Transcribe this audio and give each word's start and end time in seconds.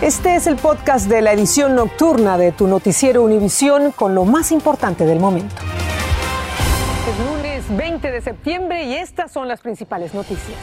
Este 0.00 0.36
es 0.36 0.46
el 0.46 0.54
podcast 0.54 1.08
de 1.08 1.20
la 1.22 1.32
edición 1.32 1.74
nocturna 1.74 2.38
de 2.38 2.52
tu 2.52 2.68
noticiero 2.68 3.24
Univisión 3.24 3.90
con 3.90 4.14
lo 4.14 4.24
más 4.24 4.52
importante 4.52 5.04
del 5.04 5.18
momento. 5.18 5.56
Es 7.08 7.26
lunes 7.26 7.64
20 7.76 8.08
de 8.12 8.20
septiembre 8.20 8.84
y 8.84 8.94
estas 8.94 9.32
son 9.32 9.48
las 9.48 9.60
principales 9.60 10.14
noticias. 10.14 10.56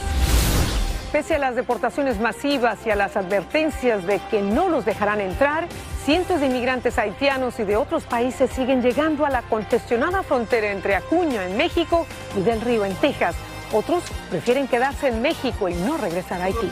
Pese 1.12 1.36
a 1.36 1.40
las 1.40 1.58
deportaciones 1.58 2.18
masivas 2.18 2.80
y 2.86 2.92
a 2.92 2.96
las 2.96 3.18
advertencias 3.18 4.08
de 4.08 4.22
que 4.32 4.42
no 4.42 4.70
los 4.70 4.86
dejarán 4.86 5.20
entrar, 5.20 5.68
cientos 6.06 6.40
de 6.40 6.46
inmigrantes 6.46 6.98
haitianos 6.98 7.60
y 7.60 7.66
de 7.66 7.76
otros 7.76 8.04
países 8.06 8.50
siguen 8.52 8.82
llegando 8.82 9.26
a 9.26 9.30
la 9.30 9.42
congestionada 9.42 10.24
frontera 10.24 10.72
entre 10.72 10.96
Acuña, 10.96 11.46
en 11.46 11.58
México, 11.58 12.08
y 12.38 12.42
Del 12.42 12.62
Río, 12.62 12.86
en 12.86 12.96
Texas. 12.96 13.36
Otros 13.74 14.02
prefieren 14.30 14.70
quedarse 14.70 15.10
en 15.10 15.22
México 15.22 15.68
y 15.68 15.74
no 15.74 15.98
regresar 15.98 16.42
a 16.42 16.46
Haití. 16.46 16.72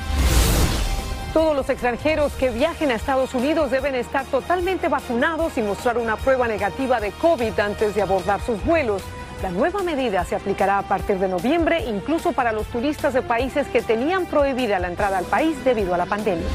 Todos 1.34 1.56
los 1.56 1.68
extranjeros 1.68 2.32
que 2.34 2.52
viajen 2.52 2.92
a 2.92 2.94
Estados 2.94 3.34
Unidos 3.34 3.72
deben 3.72 3.96
estar 3.96 4.24
totalmente 4.28 4.88
vacunados 4.88 5.58
y 5.58 5.64
mostrar 5.64 5.98
una 5.98 6.16
prueba 6.16 6.48
negativa 6.48 7.00
de 7.00 7.12
COVID 7.12 7.60
antes 7.60 7.96
de 7.96 8.04
abordar 8.04 8.40
sus 8.42 8.64
vuelos. 8.64 9.02
La 9.42 9.50
nueva 9.50 9.82
medida 9.82 10.24
se 10.26 10.36
aplicará 10.36 10.78
a 10.78 10.84
partir 10.84 11.18
de 11.18 11.28
noviembre, 11.28 11.86
incluso 11.86 12.34
para 12.34 12.52
los 12.52 12.68
turistas 12.68 13.16
de 13.16 13.24
países 13.24 13.68
que 13.68 13.82
tenían 13.82 14.28
prohibida 14.28 14.78
la 14.78 14.90
entrada 14.90 15.18
al 15.18 15.26
país 15.26 15.58
debido 15.66 15.96
a 15.96 15.98
la 15.98 16.06
pandemia. 16.06 16.46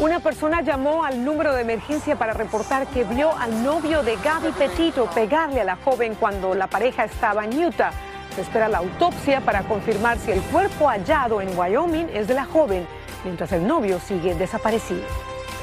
Una 0.00 0.18
persona 0.18 0.62
llamó 0.62 1.04
al 1.04 1.24
número 1.24 1.54
de 1.54 1.62
emergencia 1.62 2.16
para 2.16 2.32
reportar 2.32 2.88
que 2.88 3.04
vio 3.04 3.30
al 3.38 3.62
novio 3.62 4.02
de 4.02 4.16
Gaby 4.16 4.50
Petito 4.58 5.06
pegarle 5.14 5.60
a 5.60 5.64
la 5.64 5.76
joven 5.76 6.16
cuando 6.16 6.56
la 6.56 6.66
pareja 6.66 7.04
estaba 7.04 7.44
en 7.44 7.64
Utah. 7.64 7.92
Se 8.36 8.42
espera 8.42 8.68
la 8.68 8.78
autopsia 8.78 9.40
para 9.40 9.62
confirmar 9.62 10.18
si 10.18 10.30
el 10.30 10.42
cuerpo 10.42 10.88
hallado 10.88 11.40
en 11.40 11.58
Wyoming 11.58 12.10
es 12.12 12.28
de 12.28 12.34
la 12.34 12.44
joven 12.44 12.86
mientras 13.24 13.50
el 13.52 13.66
novio 13.66 13.98
sigue 13.98 14.34
desaparecido. 14.34 15.00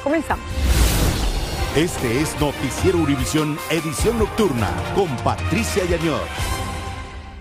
Comenzamos. 0.02 0.44
Este 1.76 2.20
es 2.20 2.38
Noticiero 2.40 2.98
Univisión 2.98 3.56
Edición 3.70 4.18
Nocturna 4.18 4.70
con 4.96 5.06
Patricia 5.18 5.84
Yañor. 5.84 6.53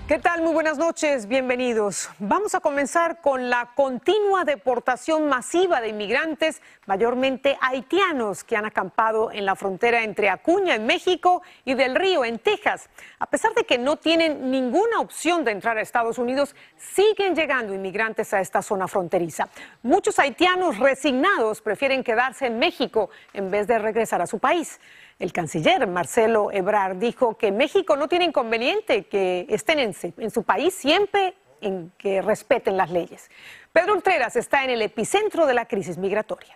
¿Qué 0.06 0.20
tal? 0.20 0.42
Muy 0.42 0.52
buenas 0.52 0.78
noches, 0.78 1.30
bienvenidos. 1.30 2.10
Vamos 2.20 2.54
a 2.56 2.60
comenzar 2.60 3.22
con 3.22 3.50
la 3.50 3.72
continua 3.74 4.44
deportación 4.44 5.30
masiva 5.30 5.80
de 5.80 5.88
inmigrantes, 5.88 6.62
mayormente 6.88 7.58
haitianos, 7.62 8.44
que 8.44 8.58
han 8.58 8.66
acampado 8.66 9.32
en 9.32 9.46
la 9.46 9.56
frontera 9.56 10.04
entre 10.04 10.30
Acuña, 10.30 10.76
en 10.76 10.86
México, 10.86 11.42
y 11.64 11.76
Del 11.76 11.96
Río, 11.96 12.26
en 12.26 12.40
Texas. 12.40 12.90
A 13.18 13.28
pesar 13.28 13.54
de 13.54 13.64
que 13.64 13.78
no 13.78 13.96
tienen 13.96 14.52
ninguna 14.52 15.00
opción 15.00 15.46
de 15.46 15.52
entrar 15.52 15.78
a 15.78 15.82
Estados 15.82 16.18
Unidos, 16.18 16.54
siguen 16.76 17.34
llegando 17.34 17.74
inmigrantes 17.74 18.34
a 18.34 18.42
esta 18.42 18.62
zona 18.62 18.90
fronteriza. 18.90 19.48
Muchos 19.84 20.20
haitianos 20.20 20.80
resignados 20.80 21.62
prefieren 21.62 22.04
quedarse 22.04 22.48
en 22.48 22.60
México 22.60 23.10
en 23.32 23.50
vez 23.50 23.68
de 23.68 23.80
regresar 23.80 24.22
a 24.22 24.28
su 24.28 24.40
país. 24.40 24.82
El 25.20 25.32
canciller 25.32 25.86
Marcelo 25.88 26.52
Ebrard 26.52 26.98
dijo 26.98 27.38
que 27.38 27.52
México 27.52 27.96
no 27.96 28.08
tiene 28.08 28.26
inconveniente 28.26 29.04
que 29.06 29.46
estén 29.50 29.80
en, 29.80 30.32
su 30.32 30.44
país 30.44 30.74
siempre 30.74 31.36
en 31.62 31.92
que 31.98 32.22
respeten 32.22 32.78
las 32.78 32.92
leyes. 32.92 33.30
Pedro 33.72 33.94
Ultreras 33.94 34.36
está 34.36 34.64
en 34.64 34.72
el 34.72 34.82
epicentro 34.82 35.46
de 35.46 35.54
la 35.54 35.66
crisis 35.66 35.98
migratoria. 35.98 36.56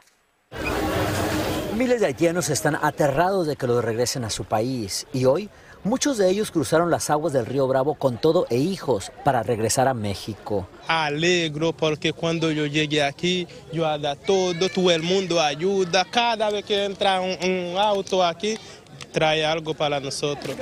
Miles 1.76 2.02
de 2.02 2.08
haitianos 2.08 2.50
están 2.50 2.76
aterrados 2.76 3.46
de 3.46 3.56
que 3.56 3.68
los 3.68 3.84
regresen 3.84 4.24
a 4.24 4.32
su 4.32 4.46
país 4.46 5.06
y 5.14 5.26
hoy 5.26 5.50
Muchos 5.88 6.18
de 6.18 6.30
ellos 6.30 6.52
cruzaron 6.52 6.92
las 6.92 7.10
aguas 7.10 7.32
del 7.32 7.46
río 7.46 7.66
Bravo 7.66 7.96
con 7.96 8.18
todo 8.18 8.46
e 8.50 8.58
hijos 8.58 9.10
para 9.24 9.42
regresar 9.42 9.88
a 9.88 9.94
México. 9.94 10.68
Alegro 10.86 11.72
porque 11.72 12.12
cuando 12.12 12.52
yo 12.52 12.66
llegué 12.66 13.02
aquí, 13.02 13.48
yo 13.72 13.88
hago 13.88 14.14
todo, 14.18 14.68
todo 14.68 14.92
el 14.92 15.02
mundo 15.02 15.40
ayuda. 15.40 16.04
Cada 16.04 16.50
vez 16.50 16.66
que 16.66 16.84
entra 16.84 17.22
un, 17.22 17.78
auto 17.78 18.22
aquí, 18.22 18.58
trae 19.14 19.46
algo 19.46 19.74
para 19.74 20.02
nosotros. 20.02 20.58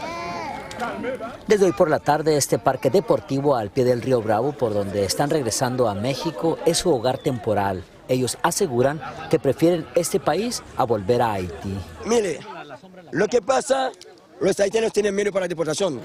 Desde 1.48 1.66
hoy 1.66 1.72
por 1.72 1.90
la 1.90 1.98
tarde, 1.98 2.38
este 2.38 2.60
parque 2.60 2.92
deportivo 2.92 3.56
al 3.56 3.72
pie 3.72 3.84
del 3.84 4.04
río 4.04 4.22
Bravo, 4.22 4.52
por 4.52 4.76
donde 4.76 5.06
están 5.06 5.32
regresando 5.32 5.90
a 5.90 5.96
México, 5.96 6.60
es 6.68 6.78
su 6.78 6.94
hogar 6.94 7.18
temporal. 7.18 7.84
Ellos 8.08 8.38
aseguran 8.44 9.02
que 9.32 9.40
prefieren 9.40 9.88
este 9.96 10.20
país 10.20 10.62
a 10.78 10.84
volver 10.84 11.24
a 11.24 11.34
Haití. 11.34 11.76
Mire, 12.06 12.42
lo 13.10 13.28
que 13.28 13.42
pasa 13.42 13.92
los 14.40 14.60
haitianos 14.60 14.92
tienen 14.92 15.16
miedo 15.16 15.32
para 15.32 15.46
la 15.46 15.48
deportación. 15.48 16.00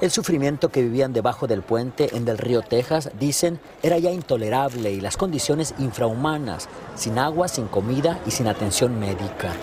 El 0.00 0.10
sufrimiento 0.10 0.68
que 0.68 0.82
vivían 0.82 1.12
debajo 1.12 1.46
del 1.46 1.62
puente 1.62 2.14
en 2.14 2.26
del 2.26 2.36
río 2.36 2.60
Texas, 2.60 3.10
dicen, 3.18 3.58
era 3.82 3.98
ya 3.98 4.10
intolerable 4.10 4.92
y 4.92 5.00
las 5.00 5.16
condiciones 5.16 5.74
infrahumanas, 5.78 6.68
sin 6.94 7.18
agua, 7.18 7.48
sin 7.48 7.66
comida 7.66 8.20
y 8.26 8.30
sin 8.30 8.46
atención 8.46 9.00
médica. 9.00 9.54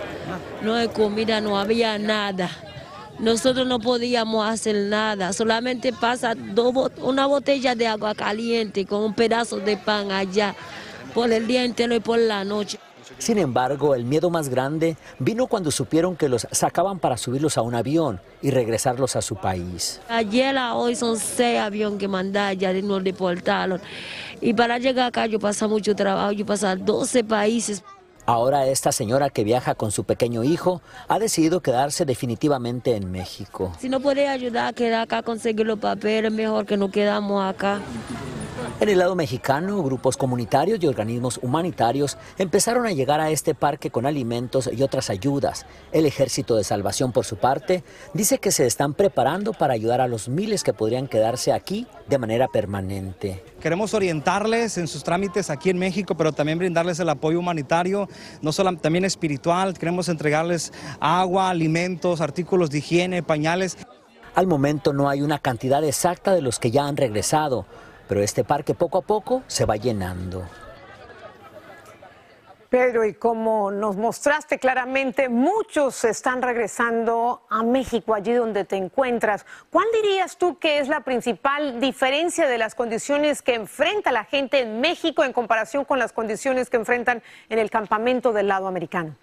No 0.64 0.74
hay 0.74 0.88
comida, 0.88 1.40
no 1.40 1.58
había 1.60 2.00
nada. 2.00 2.50
Nosotros 3.20 3.68
no 3.68 3.80
podíamos 3.80 4.48
hacer 4.48 4.76
nada, 4.88 5.34
solamente 5.34 5.94
pasa 5.94 6.36
una 6.98 7.28
botella 7.28 7.76
de 7.76 7.86
agua 7.86 8.16
caliente 8.16 8.88
con 8.88 9.04
un 9.04 9.14
pedazo 9.14 9.60
de 9.60 9.78
pan 9.78 10.12
allá 10.12 10.56
por 11.14 11.32
el 11.32 11.46
día 11.46 11.64
entero 11.64 11.94
y 11.94 12.00
por 12.00 12.18
la 12.18 12.44
noche. 12.44 12.80
Sin 13.24 13.38
embargo, 13.38 13.96
el 13.96 14.04
miedo 14.04 14.30
más 14.30 14.50
grande 14.50 14.98
vino 15.18 15.48
cuando 15.48 15.72
supieron 15.72 16.18
que 16.18 16.28
los 16.28 16.46
sacaban 16.52 17.00
para 17.00 17.16
subirlos 17.16 17.58
a 17.58 17.62
un 17.62 17.74
avión 17.74 18.20
y 18.42 18.52
regresarlos 18.52 19.16
a 19.16 19.22
su 19.22 19.38
país. 19.38 20.02
Ayer 20.10 20.58
a 20.58 20.76
hoy 20.76 20.94
son 20.98 21.18
seis 21.18 21.58
aviones 21.58 22.00
que 22.00 22.10
mandaron, 22.10 22.60
ya 22.60 22.74
nos 22.74 23.02
deportaron. 23.02 23.80
Y 24.42 24.54
para 24.54 24.78
llegar 24.78 25.08
acá 25.08 25.26
yo 25.26 25.40
pasé 25.40 25.66
mucho 25.70 25.96
trabajo, 25.96 26.34
yo 26.34 26.46
pasé 26.46 26.76
12 26.76 27.24
países. 27.24 27.82
Ahora 28.26 28.68
esta 28.68 28.92
señora 28.92 29.30
que 29.30 29.46
viaja 29.46 29.74
con 29.74 29.92
su 29.92 30.04
pequeño 30.04 30.44
hijo 30.44 30.82
ha 31.08 31.18
decidido 31.18 31.62
quedarse 31.62 32.04
definitivamente 32.04 32.94
en 32.94 33.10
México. 33.10 33.72
Si 33.80 33.88
no 33.88 34.02
puede 34.02 34.28
ayudar 34.28 34.68
a 34.68 34.74
quedar 34.74 35.04
acá, 35.04 35.24
conseguir 35.24 35.66
los 35.66 35.80
papeles, 35.80 36.30
mejor 36.30 36.66
que 36.66 36.76
nos 36.76 36.92
quedamos 36.92 37.42
acá. 37.42 37.80
En 38.80 38.90
el 38.90 39.00
lado 39.00 39.16
mexicano, 39.16 39.82
grupos 39.82 40.18
comunitarios 40.18 40.80
y 40.82 40.88
organismos 40.88 41.40
humanitarios 41.42 42.18
empezaron 42.38 42.86
a 42.86 42.92
llegar 42.92 43.22
a 43.22 43.30
este 43.30 43.56
parque 43.56 43.92
con 43.92 44.06
alimentos 44.06 44.70
y 44.72 44.84
otras 44.84 45.10
ayudas. 45.10 45.66
El 45.92 46.06
Ejército 46.06 46.56
de 46.56 46.64
Salvación, 46.64 47.12
por 47.12 47.24
su 47.24 47.38
parte, 47.38 47.84
dice 48.14 48.40
que 48.40 48.52
se 48.52 48.66
están 48.66 48.94
preparando 48.94 49.54
para 49.54 49.74
ayudar 49.74 50.02
a 50.02 50.08
los 50.08 50.28
miles 50.28 50.64
que 50.64 50.74
podrían 50.74 51.08
quedarse 51.08 51.54
aquí 51.54 51.88
de 52.10 52.18
manera 52.18 52.48
permanente. 52.48 53.44
Queremos 53.62 53.94
orientarles 53.94 54.78
en 54.78 54.88
sus 54.88 55.04
trámites 55.04 55.50
aquí 55.50 55.70
en 55.70 55.78
México, 55.78 56.16
pero 56.18 56.34
también 56.34 56.58
brindarles 56.60 57.00
el 57.00 57.10
apoyo 57.10 57.40
humanitario, 57.40 58.10
no 58.42 58.52
solo 58.52 58.76
también 58.78 59.06
espiritual. 59.06 59.78
Queremos 59.78 60.10
entregarles 60.10 60.74
agua, 61.00 61.50
alimentos, 61.50 62.20
artículos 62.20 62.70
de 62.70 62.80
higiene, 62.80 63.24
pañales. 63.24 63.78
Al 64.36 64.48
momento 64.48 64.94
no 64.94 65.08
hay 65.10 65.22
una 65.22 65.40
cantidad 65.40 65.84
exacta 65.84 66.34
de 66.34 66.42
los 66.42 66.60
que 66.60 66.72
ya 66.72 66.86
han 66.86 66.98
regresado 66.98 67.66
pero 68.08 68.22
este 68.22 68.44
parque 68.44 68.74
poco 68.74 69.00
a 69.00 69.02
poco 69.02 69.44
se 69.48 69.66
va 69.66 69.76
llenando. 69.76 70.44
Pedro, 72.74 73.06
y 73.06 73.14
como 73.14 73.70
nos 73.70 73.98
mostraste 73.98 74.58
claramente, 74.58 75.30
muchos 75.30 76.04
están 76.06 76.42
regresando 76.42 77.44
a 77.48 77.62
México, 77.62 78.16
allí 78.16 78.34
donde 78.34 78.66
te 78.66 78.78
encuentras. 78.78 79.46
¿Cuál 79.70 79.86
dirías 79.94 80.38
tú 80.38 80.58
que 80.58 80.80
es 80.80 80.88
la 80.88 81.02
principal 81.02 81.80
diferencia 81.80 82.48
de 82.48 82.58
las 82.58 82.74
condiciones 82.74 83.44
que 83.44 83.54
enfrenta 83.54 84.12
la 84.12 84.24
gente 84.24 84.62
en 84.62 84.82
México 84.82 85.24
en 85.24 85.34
comparación 85.34 85.86
con 85.86 86.00
las 86.00 86.14
condiciones 86.14 86.72
que 86.72 86.78
enfrentan 86.78 87.22
en 87.50 87.60
el 87.60 87.70
campamento 87.70 88.34
del 88.34 88.48
lado 88.48 88.68
americano? 88.68 89.16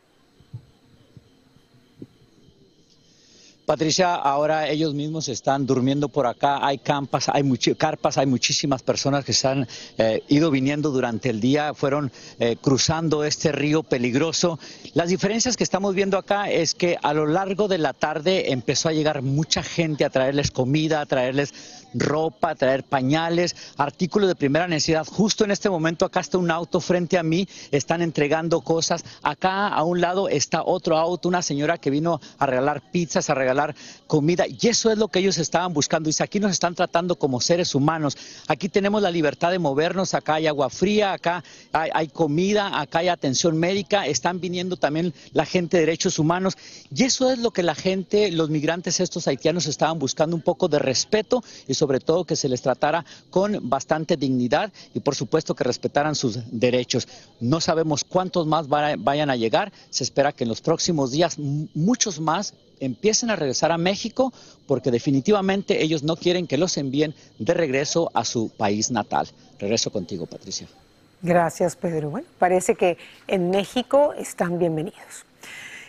Patricia, 3.71 4.17
ahora 4.17 4.69
ellos 4.69 4.95
mismos 4.95 5.29
están 5.29 5.65
durmiendo 5.65 6.09
por 6.09 6.27
acá, 6.27 6.67
hay 6.67 6.79
campas, 6.79 7.29
hay 7.29 7.45
carpas, 7.79 8.19
hay 8.19 8.27
muchísimas 8.27 8.83
personas 8.83 9.25
que 9.25 9.33
se 9.33 9.47
han 9.47 9.69
eh, 9.97 10.25
ido 10.27 10.51
viniendo 10.51 10.91
durante 10.91 11.31
el 11.31 11.41
día, 11.41 11.73
fueron 11.73 12.11
eh, 12.41 12.57
cruzando 12.61 13.23
este 13.23 13.53
río 13.53 13.85
peligroso. 13.85 14.59
Las 14.95 15.11
diferencias 15.11 15.57
que 15.57 15.63
estamos 15.63 15.95
viendo 15.95 16.19
acá 16.19 16.51
es 16.51 16.75
que 16.75 16.99
a 17.01 17.15
lo 17.15 17.27
largo 17.27 17.69
de 17.69 17.79
la 17.79 17.93
tarde 17.93 18.51
empezó 18.51 18.89
a 18.89 18.93
llegar 18.93 19.23
mucha 19.23 19.63
gente 19.63 20.05
a 20.05 20.11
traerles 20.11 20.51
comida, 20.51 21.01
a 21.01 21.07
traerles 21.07 21.55
ropa, 21.95 22.55
traer 22.55 22.85
pañales, 22.85 23.57
artículos 23.77 24.29
de 24.29 24.35
primera 24.35 24.69
necesidad. 24.69 25.07
Justo 25.07 25.45
en 25.45 25.51
este 25.51 25.71
momento 25.71 26.05
acá 26.05 26.21
está 26.21 26.39
un 26.39 26.51
auto 26.51 26.81
frente 26.81 27.19
a 27.19 27.23
mí, 27.23 27.49
están 27.71 28.03
entregando 28.03 28.61
cosas. 28.61 29.05
Acá 29.23 29.69
a 29.69 29.83
un 29.85 30.01
lado 30.01 30.29
está 30.29 30.63
otro 30.65 30.97
auto, 30.97 31.29
una 31.29 31.43
señora 31.43 31.79
que 31.79 31.91
vino 31.91 32.21
a 32.39 32.47
regalar 32.47 32.91
pizzas, 32.91 33.31
a 33.31 33.35
regalar 33.35 33.75
comida. 34.07 34.45
Y 34.47 34.69
eso 34.69 34.91
es 34.91 34.99
lo 34.99 35.09
que 35.09 35.21
ellos 35.21 35.39
estaban 35.39 35.73
buscando. 35.73 36.09
Dice, 36.09 36.23
aquí 36.23 36.41
nos 36.41 36.53
están 36.53 36.75
tratando 36.75 37.17
como 37.17 37.41
seres 37.41 37.75
humanos. 37.75 38.17
Aquí 38.47 38.69
tenemos 38.69 39.03
la 39.03 39.11
libertad 39.11 39.51
de 39.51 39.59
movernos, 39.59 40.15
acá 40.15 40.35
hay 40.35 40.47
agua 40.47 40.71
fría, 40.71 41.13
acá 41.13 41.43
hay, 41.73 42.09
comida, 42.09 42.81
acá 42.81 43.01
hay 43.01 43.09
atención 43.09 43.59
médica. 43.59 44.07
Están 44.07 44.41
viniendo 44.41 44.77
también 44.77 45.15
la 45.33 45.47
gente 45.47 45.77
de 45.77 45.87
derechos 45.87 46.19
humanos. 46.19 46.57
Y 46.95 47.05
eso 47.05 47.31
es 47.31 47.39
lo 47.39 47.51
que 47.51 47.63
la 47.63 47.75
gente, 47.75 48.31
los 48.33 48.51
migrantes 48.51 49.01
estos 49.01 49.27
haitianos 49.29 49.67
estaban 49.67 49.99
buscando, 49.99 50.37
un 50.37 50.43
poco 50.43 50.69
de 50.69 50.79
respeto 50.79 51.43
y 51.67 51.75
sobre 51.81 51.99
todo 51.99 52.27
que 52.27 52.37
se 52.37 52.51
les 52.51 52.61
tratara 52.61 53.07
con 53.31 53.59
bastante 53.71 54.19
dignidad 54.19 54.71
y 54.93 55.01
por 55.01 55.15
supuesto 55.15 55.55
que 55.55 55.65
respetaran 55.65 56.15
sus 56.15 56.39
derechos. 56.53 57.09
No 57.41 57.59
sabemos 57.63 58.05
cuántos 58.05 58.47
más 58.47 58.69
vayan 58.69 59.31
a 59.31 59.37
llegar, 59.37 59.73
se 59.89 60.05
espera 60.05 60.33
que 60.33 60.45
en 60.45 60.51
los 60.51 60.61
próximos 60.61 61.11
días 61.11 61.39
muchos 61.39 62.21
más 62.21 62.53
empiecen 62.81 63.31
a 63.31 63.37
regresar 63.37 63.73
a 63.73 63.79
México 63.79 64.31
porque 64.67 64.91
definitivamente 64.91 65.83
ellos 65.83 66.03
no 66.03 66.17
quieren 66.17 66.47
que 66.47 66.59
los 66.59 66.77
envíen 66.77 67.15
de 67.39 67.55
regreso 67.55 68.11
a 68.13 68.27
su 68.27 68.51
país 68.51 68.91
natal. 68.91 69.27
Regreso 69.59 69.91
contigo, 69.91 70.27
Patricia. 70.27 70.69
Gracias, 71.23 71.77
Pedro. 71.77 72.11
Bueno, 72.11 72.29
parece 72.39 72.75
que 72.75 72.99
en 73.27 73.49
México 73.49 74.13
están 74.19 74.59
bienvenidos. 74.59 75.30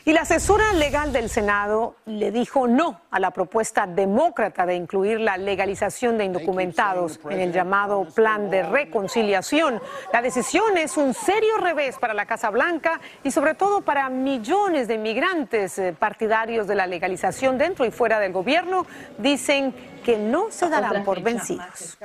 Y 0.03 0.13
la 0.13 0.21
asesora 0.21 0.73
legal 0.73 1.13
del 1.13 1.29
Senado 1.29 1.95
le 2.05 2.31
dijo 2.31 2.67
no 2.67 3.01
a 3.11 3.19
la 3.19 3.29
propuesta 3.29 3.85
demócrata 3.85 4.65
de 4.65 4.73
incluir 4.73 5.19
la 5.19 5.37
legalización 5.37 6.17
de 6.17 6.25
indocumentados 6.25 7.19
en 7.29 7.39
el 7.39 7.53
llamado 7.53 8.05
plan 8.05 8.49
de 8.49 8.63
reconciliación. 8.63 9.79
La 10.11 10.23
decisión 10.23 10.75
es 10.77 10.97
un 10.97 11.13
serio 11.13 11.57
revés 11.57 11.99
para 11.99 12.15
la 12.15 12.25
Casa 12.25 12.49
Blanca 12.49 12.99
y 13.23 13.29
sobre 13.29 13.53
todo 13.53 13.81
para 13.81 14.09
millones 14.09 14.87
de 14.87 14.95
inmigrantes 14.95 15.77
eh, 15.77 15.95
partidarios 15.97 16.65
de 16.65 16.75
la 16.75 16.87
legalización 16.87 17.59
dentro 17.59 17.85
y 17.85 17.91
fuera 17.91 18.19
del 18.19 18.33
gobierno. 18.33 18.87
Dicen 19.19 19.71
que 20.03 20.17
no 20.17 20.49
se 20.49 20.67
darán 20.67 21.03
por 21.03 21.21
vencidos. 21.21 21.97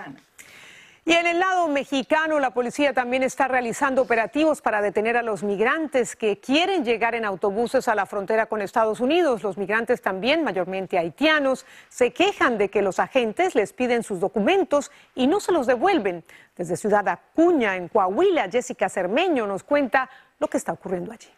Y 1.09 1.13
en 1.13 1.29
el 1.29 1.39
lado 1.39 1.69
mexicano, 1.69 2.41
la 2.41 2.51
policía 2.51 2.93
también 2.93 3.23
está 3.23 3.47
realizando 3.47 4.03
operativos 4.03 4.61
para 4.61 4.83
detener 4.83 5.17
a 5.17 5.23
los 5.23 5.45
migrantes 5.45 6.17
que 6.17 6.41
quieren 6.41 6.85
llegar 6.85 7.15
en 7.15 7.25
autobuses 7.25 7.87
a 7.87 7.95
la 7.95 8.07
frontera 8.07 8.47
con 8.47 8.61
Estados 8.61 8.99
Unidos. 8.99 9.45
Los 9.45 9.57
migrantes 9.57 10.03
también, 10.03 10.43
mayormente 10.43 10.99
haitianos, 10.99 11.65
se 11.89 12.13
quejan 12.13 12.59
de 12.59 12.71
que 12.71 12.83
los 12.83 12.99
agentes 12.99 13.55
les 13.55 13.73
piden 13.73 14.03
sus 14.03 14.19
documentos 14.19 14.91
y 15.15 15.29
no 15.29 15.39
se 15.39 15.53
los 15.53 15.69
devuelven. 15.69 16.25
Desde 16.57 16.77
Ciudad 16.77 17.07
Acuña, 17.07 17.77
en 17.77 17.87
Coahuila, 17.87 18.51
Jessica 18.51 18.89
Cermeño 18.89 19.47
nos 19.47 19.63
cuenta 19.63 20.11
lo 20.41 20.49
que 20.49 20.57
está 20.57 20.73
ocurriendo 20.73 21.13
allí. 21.13 21.29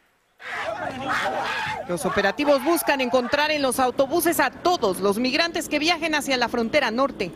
Los 1.89 2.07
operativos 2.07 2.65
buscan 2.65 3.03
encontrar 3.03 3.51
en 3.51 3.61
los 3.61 3.79
autobuses 3.81 4.41
a 4.41 4.51
todos 4.51 5.01
los 5.01 5.19
migrantes 5.19 5.69
que 5.69 5.79
viajen 5.79 6.15
hacia 6.15 6.39
la 6.39 6.49
frontera 6.49 6.91
norte. 6.91 7.33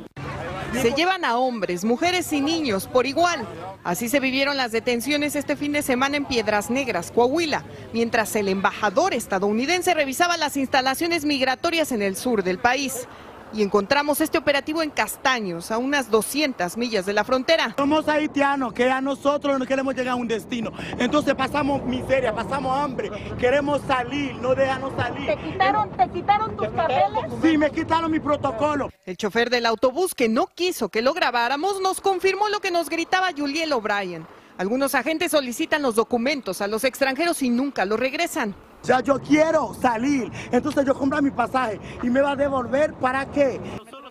Se 0.81 0.93
llevan 0.93 1.25
a 1.25 1.37
hombres, 1.37 1.85
mujeres 1.85 2.33
y 2.33 2.41
niños 2.41 2.87
por 2.87 3.07
igual. 3.07 3.47
Así 3.85 4.09
se 4.09 4.21
vivieron 4.21 4.57
las 4.57 4.73
detenciones 4.73 5.37
este 5.37 5.57
fin 5.57 5.73
de 5.73 5.83
semana 5.83 6.17
en 6.17 6.25
Piedras 6.25 6.71
Negras, 6.71 7.11
Coahuila, 7.13 7.65
mientras 7.93 8.35
el 8.37 8.49
embajador 8.49 9.13
estadounidense 9.13 9.95
revisaba 9.95 10.37
las 10.37 10.57
instalaciones 10.57 11.25
migratorias 11.25 11.93
en 11.93 12.03
el 12.03 12.17
sur 12.17 12.43
del 12.43 12.59
país 12.59 13.07
y 13.53 13.63
encontramos 13.63 14.21
este 14.21 14.39
operativo 14.39 14.83
en 14.83 14.91
Castaños, 14.91 15.71
a 15.71 15.79
unas 15.79 16.11
200 16.11 16.77
millas 16.77 17.07
de 17.07 17.13
la 17.13 17.25
frontera. 17.25 17.75
Somos 17.77 18.09
haitianos, 18.09 18.73
que 18.73 18.91
a 18.91 19.01
nosotros 19.01 19.59
no 19.59 19.67
queremos 19.67 19.95
llegar 19.95 20.13
a 20.13 20.17
un 20.17 20.29
destino. 20.29 20.73
Entonces 20.99 21.35
pasamos 21.35 21.85
miseria, 21.85 22.35
pasamos 22.35 22.77
hambre, 22.77 23.11
queremos 23.39 23.83
salir, 23.87 24.35
no 24.37 24.55
déjanos 24.55 24.93
salir. 24.97 25.27
¿Te 25.27 25.37
quitaron, 25.37 25.91
¿te 25.91 26.09
quitaron 26.11 26.57
tus 26.57 26.69
papeles? 26.69 27.33
Sí, 27.43 27.59
me 27.59 27.71
quitaron 27.71 28.11
mi 28.11 28.21
protocolo. 28.21 28.91
El 29.05 29.17
chofer 29.17 29.51
del 29.51 29.67
autobús 29.67 30.15
que 30.15 30.29
no 30.29 30.47
quiso 30.47 30.89
que 30.89 31.03
lo 31.03 31.13
grabáramos 31.13 31.81
nos 31.81 32.01
confirmó 32.01 32.49
lo 32.49 32.61
que 32.61 32.71
nos 32.71 32.89
gritaba 32.89 33.31
Juliel 33.37 33.73
O'Brien. 33.73 34.27
Algunos 34.59 34.95
agentes 34.95 35.31
solicitan 35.33 35.83
los 35.83 35.95
documentos 35.95 36.61
a 36.61 36.69
los 36.69 36.85
extranjeros 36.85 37.43
y 37.43 37.51
nunca 37.51 37.85
los 37.85 37.99
regresan. 37.99 38.55
Ya 38.82 39.00
yo 39.00 39.20
quiero 39.20 39.75
salir, 39.81 40.31
entonces 40.50 40.84
yo 40.84 40.94
compro 40.94 41.23
mi 41.23 41.31
pasaje 41.31 41.81
y 42.02 42.11
me 42.11 42.20
va 42.20 42.32
a 42.32 42.37
devolver 42.37 42.93
para 42.94 43.26
qué. 43.26 43.61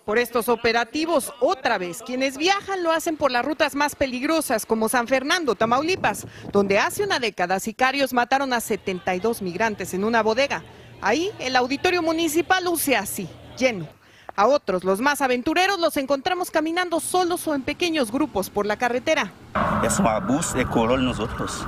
Por 0.06 0.18
estos 0.18 0.50
operativos, 0.50 1.32
otra 1.42 1.78
vez, 1.78 2.02
quienes 2.02 2.38
viajan 2.38 2.82
lo 2.82 2.92
hacen 2.92 3.18
por 3.18 3.32
las 3.32 3.46
rutas 3.46 3.76
más 3.76 3.96
peligrosas, 3.96 4.66
como 4.66 4.90
San 4.90 5.08
Fernando, 5.08 5.56
Tamaulipas, 5.56 6.26
donde 6.52 6.80
hace 6.80 7.04
una 7.04 7.20
década 7.20 7.60
sicarios 7.60 8.14
mataron 8.14 8.54
a 8.54 8.62
72 8.62 9.42
migrantes 9.42 9.94
en 9.94 10.04
una 10.04 10.24
bodega. 10.24 10.64
Ahí 11.02 11.32
el 11.40 11.56
auditorio 11.56 12.02
municipal 12.02 12.64
luce 12.64 12.96
así, 12.96 13.30
lleno. 13.58 13.88
A 14.36 14.48
otros, 14.48 14.84
los 14.84 15.02
más 15.02 15.22
aventureros, 15.22 15.80
los 15.80 15.98
encontramos 15.98 16.50
caminando 16.50 17.00
solos 17.00 17.46
o 17.48 17.54
en 17.54 17.62
pequeños 17.62 18.12
grupos 18.12 18.50
por 18.50 18.66
la 18.66 18.78
carretera. 18.78 19.32
Es 19.84 20.00
un 20.00 20.08
abuso 20.08 20.58
de 20.58 20.66
color 20.66 21.00
nosotros. 21.00 21.66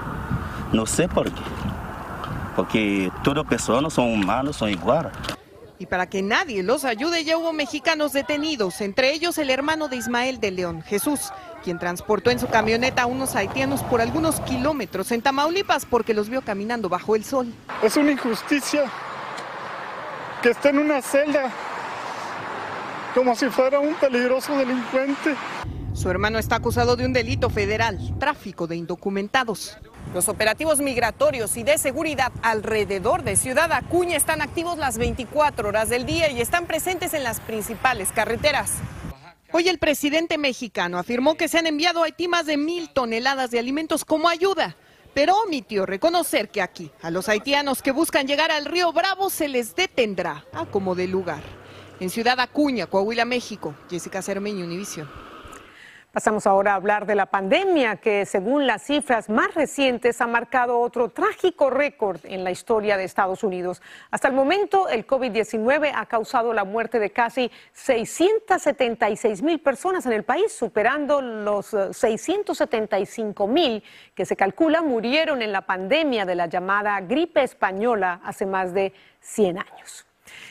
No 0.72 0.86
sé 0.86 1.08
por 1.08 1.32
qué 1.32 1.42
porque 2.56 3.12
todas 3.24 3.46
personas 3.46 3.94
son 3.94 4.12
humanos, 4.12 4.58
son 4.58 4.70
iguales. 4.70 5.12
Y 5.80 5.86
para 5.86 6.08
que 6.08 6.22
nadie 6.22 6.64
los 6.64 6.86
ayude, 6.86 7.24
ya 7.24 7.38
hubo 7.38 7.52
mexicanos 7.52 8.14
detenidos, 8.14 8.80
entre 8.82 9.12
ellos 9.12 9.38
el 9.38 9.50
hermano 9.50 9.90
de 9.90 9.98
Ismael 9.98 10.40
de 10.40 10.52
León, 10.52 10.82
Jesús, 10.82 11.32
quien 11.64 11.80
transportó 11.80 12.30
en 12.30 12.40
su 12.40 12.48
camioneta 12.48 13.04
a 13.04 13.06
unos 13.06 13.36
haitianos 13.36 13.82
por 13.84 14.00
algunos 14.00 14.40
kilómetros 14.42 15.12
en 15.12 15.22
Tamaulipas 15.22 15.86
porque 15.86 16.14
los 16.14 16.30
vio 16.30 16.42
caminando 16.42 16.90
bajo 16.90 17.16
el 17.16 17.24
sol. 17.24 17.52
Es 17.82 17.98
una 17.98 18.12
injusticia 18.12 18.86
que 20.42 20.50
esté 20.52 20.70
en 20.70 20.80
una 20.80 21.02
celda 21.02 21.52
como 23.14 23.36
si 23.36 23.50
fuera 23.50 23.80
un 23.80 23.94
peligroso 23.96 24.56
delincuente. 24.58 25.36
Su 25.94 26.10
hermano 26.10 26.40
está 26.40 26.56
acusado 26.56 26.96
de 26.96 27.06
un 27.06 27.14
delito 27.14 27.52
federal, 27.52 28.00
tráfico 28.20 28.66
de 28.66 28.76
indocumentados. 28.76 29.78
Los 30.16 30.28
operativos 30.28 30.80
migratorios 30.80 31.56
y 31.56 31.64
de 31.64 31.78
seguridad 31.78 32.32
alrededor 32.42 33.24
de 33.24 33.36
Ciudad 33.36 33.72
Acuña 33.72 34.18
están 34.18 34.42
activos 34.42 34.80
las 34.80 34.98
24 34.98 35.70
horas 35.70 35.90
del 35.90 36.08
día 36.08 36.32
y 36.32 36.42
están 36.42 36.66
presentes 36.66 37.14
en 37.14 37.24
las 37.24 37.40
principales 37.40 38.12
carreteras. 38.12 38.72
Hoy 39.52 39.70
el 39.70 39.78
presidente 39.78 40.40
mexicano 40.40 40.98
afirmó 40.98 41.36
que 41.36 41.48
se 41.48 41.60
han 41.60 41.68
enviado 41.68 42.02
a 42.02 42.06
Haití 42.06 42.28
más 42.28 42.48
de 42.48 42.58
mil 42.58 42.90
toneladas 42.90 43.52
de 43.52 43.60
alimentos 43.60 44.04
como 44.04 44.30
ayuda, 44.30 44.76
pero 45.14 45.36
omitió 45.46 45.86
reconocer 45.86 46.50
que 46.50 46.64
aquí 46.64 46.90
a 47.04 47.12
los 47.12 47.30
haitianos 47.30 47.84
que 47.84 47.92
buscan 47.92 48.26
llegar 48.26 48.50
al 48.50 48.66
río 48.66 48.92
Bravo 48.94 49.30
se 49.30 49.48
les 49.48 49.76
detendrá 49.76 50.44
a 50.54 50.66
como 50.66 50.96
de 50.96 51.08
lugar. 51.08 51.44
En 52.00 52.10
Ciudad 52.10 52.40
Acuña, 52.40 52.88
Coahuila, 52.88 53.26
México, 53.26 53.76
Jessica 53.92 54.24
Cermeño, 54.24 54.66
Univision. 54.66 55.33
Pasamos 56.14 56.46
ahora 56.46 56.74
a 56.74 56.76
hablar 56.76 57.08
de 57.08 57.16
la 57.16 57.26
pandemia 57.26 57.96
que, 57.96 58.28
según 58.28 58.68
las 58.68 58.84
cifras 58.84 59.30
más 59.30 59.56
recientes, 59.56 60.22
ha 60.22 60.28
marcado 60.28 60.80
otro 60.80 61.10
trágico 61.10 61.72
récord 61.72 62.20
en 62.26 62.44
la 62.44 62.52
historia 62.52 62.98
de 62.98 63.04
Estados 63.04 63.44
Unidos. 63.44 63.82
Hasta 64.12 64.28
el 64.28 64.36
momento, 64.36 64.88
el 64.90 65.08
COVID-19 65.08 65.92
ha 65.96 66.06
causado 66.06 66.54
la 66.54 66.66
muerte 66.66 67.00
de 67.00 67.10
casi 67.10 67.50
676 67.72 69.42
mil 69.42 69.60
personas 69.60 70.06
en 70.06 70.14
el 70.14 70.22
país, 70.22 70.54
superando 70.54 71.20
los 71.20 71.76
675 71.94 73.44
eh, 73.44 73.48
mil 73.48 73.84
que 74.14 74.28
se 74.28 74.36
calcula 74.36 74.84
murieron 74.84 75.42
en 75.42 75.52
la 75.52 75.62
pandemia 75.62 76.26
de 76.26 76.36
la 76.36 76.46
llamada 76.46 77.02
gripe 77.02 77.42
española 77.42 78.22
hace 78.24 78.46
más 78.46 78.72
de 78.76 78.94
100 79.22 79.58
años. 79.58 80.06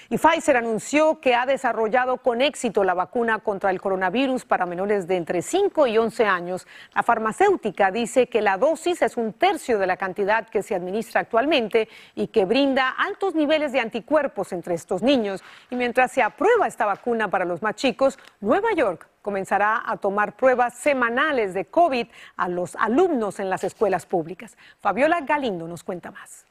Y 0.08 0.18
Pfizer 0.18 0.56
anunció 0.56 1.20
que 1.20 1.34
ha 1.34 1.46
desarrollado 1.46 2.18
con 2.18 2.42
éxito 2.42 2.84
la 2.84 2.94
vacuna 2.94 3.38
contra 3.38 3.70
el 3.70 3.80
coronavirus 3.80 4.44
para 4.44 4.66
menores 4.66 5.06
de 5.06 5.16
entre 5.16 5.42
5 5.42 5.86
y 5.86 5.98
11 5.98 6.24
años. 6.26 6.66
La 6.94 7.02
farmacéutica 7.02 7.90
dice 7.90 8.28
que 8.28 8.42
la 8.42 8.58
dosis 8.58 9.02
es 9.02 9.16
un 9.16 9.32
tercio 9.32 9.78
de 9.78 9.86
la 9.86 9.96
cantidad 9.96 10.48
que 10.48 10.62
se 10.62 10.74
administra 10.74 11.22
actualmente 11.22 11.88
y 12.14 12.28
que 12.28 12.44
brinda 12.44 12.90
altos 12.90 13.34
niveles 13.34 13.72
de 13.72 13.80
anticuerpos 13.80 14.52
entre 14.52 14.74
estos 14.74 15.02
niños. 15.02 15.42
Y 15.70 15.76
mientras 15.76 16.12
se 16.12 16.22
aprueba 16.22 16.66
esta 16.66 16.86
vacuna 16.86 17.28
para 17.28 17.44
los 17.44 17.62
más 17.62 17.74
chicos, 17.74 18.18
Nueva 18.40 18.72
York 18.74 19.08
comenzará 19.22 19.82
a 19.86 19.96
tomar 19.96 20.36
pruebas 20.36 20.74
semanales 20.74 21.54
de 21.54 21.64
COVID 21.64 22.08
a 22.36 22.48
los 22.48 22.76
alumnos 22.76 23.40
en 23.40 23.48
las 23.48 23.64
escuelas 23.64 24.04
públicas. 24.04 24.56
Fabiola 24.80 25.20
Galindo 25.20 25.66
nos 25.66 25.84
cuenta 25.84 26.10
más. 26.10 26.44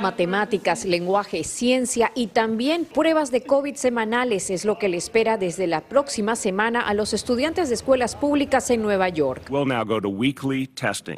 Matemáticas, 0.00 0.84
lenguaje, 0.84 1.44
ciencia 1.44 2.10
y 2.14 2.28
también 2.28 2.84
pruebas 2.84 3.30
de 3.30 3.42
COVID 3.44 3.76
semanales 3.76 4.50
es 4.50 4.64
lo 4.64 4.78
que 4.78 4.88
le 4.88 4.96
espera 4.96 5.36
desde 5.36 5.66
la 5.66 5.80
próxima 5.80 6.34
semana 6.36 6.80
a 6.80 6.94
los 6.94 7.12
estudiantes 7.12 7.68
de 7.68 7.74
escuelas 7.74 8.16
públicas 8.16 8.70
en 8.70 8.82
Nueva 8.82 9.08
York. 9.08 9.48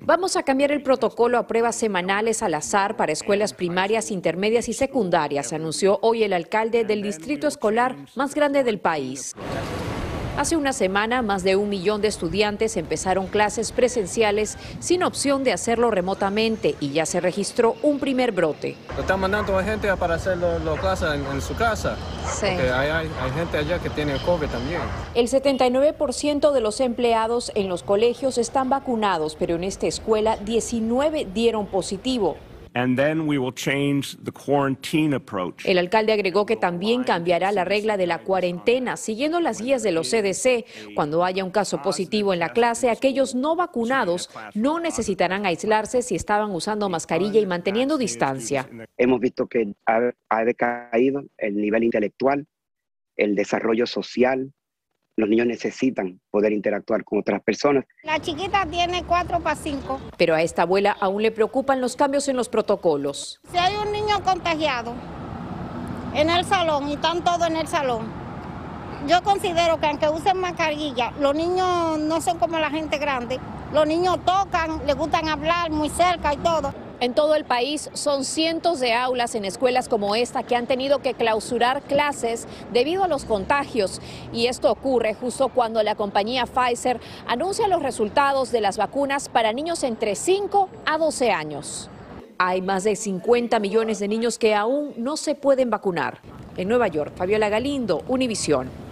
Vamos 0.02 0.36
a 0.36 0.42
cambiar 0.42 0.72
el 0.72 0.82
protocolo 0.82 1.38
a 1.38 1.46
pruebas 1.46 1.76
semanales 1.76 2.42
al 2.42 2.54
azar 2.54 2.96
para 2.96 3.12
escuelas 3.12 3.54
primarias, 3.54 4.10
intermedias 4.10 4.68
y 4.68 4.72
secundarias, 4.72 5.52
anunció 5.52 5.98
hoy 6.02 6.24
el 6.24 6.32
alcalde 6.32 6.84
del 6.84 7.02
distrito 7.02 7.46
escolar 7.48 7.96
más 8.16 8.34
grande 8.34 8.64
del 8.64 8.80
país. 8.80 9.34
Hace 10.36 10.56
una 10.56 10.72
semana, 10.72 11.22
más 11.22 11.44
de 11.44 11.54
un 11.54 11.68
millón 11.68 12.00
de 12.00 12.08
estudiantes 12.08 12.76
empezaron 12.76 13.28
clases 13.28 13.70
presenciales 13.70 14.58
sin 14.80 15.04
opción 15.04 15.44
de 15.44 15.52
hacerlo 15.52 15.92
remotamente 15.92 16.74
y 16.80 16.90
ya 16.90 17.06
se 17.06 17.20
registró 17.20 17.76
un 17.82 18.00
primer 18.00 18.32
brote. 18.32 18.76
Están 18.98 19.20
mandando 19.20 19.56
a 19.56 19.62
gente 19.62 19.94
para 19.96 20.16
hacer 20.16 20.36
las 20.38 20.80
clases 20.80 21.08
en, 21.14 21.40
su 21.40 21.54
casa. 21.54 21.96
Sí. 22.26 22.46
Porque 22.48 22.68
hay, 22.68 22.90
hay, 22.90 23.30
gente 23.36 23.58
allá 23.58 23.78
que 23.78 23.90
tiene 23.90 24.14
COVID 24.24 24.48
también. 24.48 24.80
El 25.14 25.28
79% 25.28 26.50
de 26.50 26.60
los 26.60 26.80
empleados 26.80 27.52
en 27.54 27.68
los 27.68 27.84
colegios 27.84 28.36
están 28.36 28.68
vacunados, 28.68 29.36
pero 29.38 29.54
en 29.54 29.62
esta 29.62 29.86
escuela 29.86 30.36
19 30.38 31.28
dieron 31.32 31.66
positivo. 31.66 32.36
El 35.64 35.78
alcalde 35.78 36.12
agregó 36.12 36.44
que 36.44 36.56
también 36.56 37.04
cambiará 37.04 37.52
la 37.52 37.64
regla 37.64 37.96
de 37.96 38.08
la 38.08 38.18
cuarentena, 38.18 38.96
siguiendo 38.96 39.40
las 39.40 39.60
guías 39.62 39.82
de 39.82 39.92
los 39.92 40.10
CDC. 40.10 40.94
Cuando 40.94 41.24
haya 41.24 41.44
un 41.44 41.52
caso 41.52 41.80
positivo 41.82 42.32
en 42.32 42.40
la 42.40 42.50
clase, 42.50 42.90
aquellos 42.90 43.34
no 43.34 43.54
vacunados 43.54 44.28
no 44.54 44.80
necesitarán 44.80 45.46
aislarse 45.46 46.02
si 46.02 46.16
estaban 46.16 46.50
usando 46.50 46.88
mascarilla 46.88 47.40
y 47.40 47.46
manteniendo 47.46 47.96
distancia. 47.96 48.68
Hemos 48.96 49.20
visto 49.20 49.46
que 49.46 49.72
ha 49.86 50.44
decaído 50.44 51.22
el 51.38 51.56
nivel 51.56 51.84
intelectual, 51.84 52.46
el 53.16 53.36
desarrollo 53.36 53.86
social, 53.86 54.52
los 55.16 55.28
niños 55.28 55.46
necesitan 55.46 56.20
poder 56.30 56.52
interactuar 56.52 57.04
con 57.04 57.20
otras 57.20 57.42
personas. 57.42 57.84
La 58.14 58.20
chiquita 58.20 58.64
tiene 58.64 59.02
cuatro 59.02 59.40
para 59.40 59.56
cinco. 59.56 59.98
Pero 60.16 60.36
a 60.36 60.42
esta 60.42 60.62
abuela 60.62 60.96
aún 61.00 61.20
le 61.20 61.32
preocupan 61.32 61.80
los 61.80 61.96
cambios 61.96 62.28
en 62.28 62.36
los 62.36 62.48
protocolos. 62.48 63.40
Si 63.50 63.58
hay 63.58 63.74
un 63.74 63.90
niño 63.90 64.22
contagiado 64.22 64.94
en 66.14 66.30
el 66.30 66.44
salón 66.44 66.88
y 66.88 66.92
están 66.92 67.24
todos 67.24 67.48
en 67.48 67.56
el 67.56 67.66
salón, 67.66 68.06
yo 69.08 69.20
considero 69.24 69.80
que 69.80 69.86
aunque 69.86 70.08
usen 70.08 70.38
mascarilla, 70.38 71.10
los 71.18 71.34
niños 71.34 71.98
no 71.98 72.20
son 72.20 72.38
como 72.38 72.56
la 72.60 72.70
gente 72.70 72.98
grande. 72.98 73.40
Los 73.72 73.84
niños 73.84 74.20
tocan, 74.24 74.86
les 74.86 74.94
gustan 74.94 75.28
hablar 75.28 75.72
muy 75.72 75.88
cerca 75.88 76.32
y 76.34 76.36
todo. 76.36 76.72
En 77.00 77.12
todo 77.12 77.34
el 77.34 77.44
país 77.44 77.90
son 77.92 78.24
cientos 78.24 78.78
de 78.78 78.92
aulas 78.92 79.34
en 79.34 79.44
escuelas 79.44 79.88
como 79.88 80.14
esta 80.14 80.44
que 80.44 80.54
han 80.54 80.66
tenido 80.66 81.00
que 81.00 81.14
clausurar 81.14 81.82
clases 81.82 82.46
debido 82.72 83.02
a 83.04 83.08
los 83.08 83.24
contagios. 83.24 84.00
Y 84.32 84.46
esto 84.46 84.70
ocurre 84.70 85.14
justo 85.14 85.48
cuando 85.48 85.82
la 85.82 85.96
compañía 85.96 86.46
Pfizer 86.46 87.00
anuncia 87.26 87.68
los 87.68 87.82
resultados 87.82 88.52
de 88.52 88.60
las 88.60 88.76
vacunas 88.76 89.28
para 89.28 89.52
niños 89.52 89.82
entre 89.82 90.14
5 90.14 90.68
a 90.86 90.98
12 90.98 91.32
años. 91.32 91.90
Hay 92.38 92.62
más 92.62 92.84
de 92.84 92.96
50 92.96 93.58
millones 93.58 93.98
de 93.98 94.08
niños 94.08 94.38
que 94.38 94.54
aún 94.54 94.94
no 94.96 95.16
se 95.16 95.34
pueden 95.34 95.70
vacunar. 95.70 96.20
En 96.56 96.68
Nueva 96.68 96.88
York, 96.88 97.12
Fabiola 97.16 97.48
Galindo, 97.48 98.02
Univisión. 98.06 98.83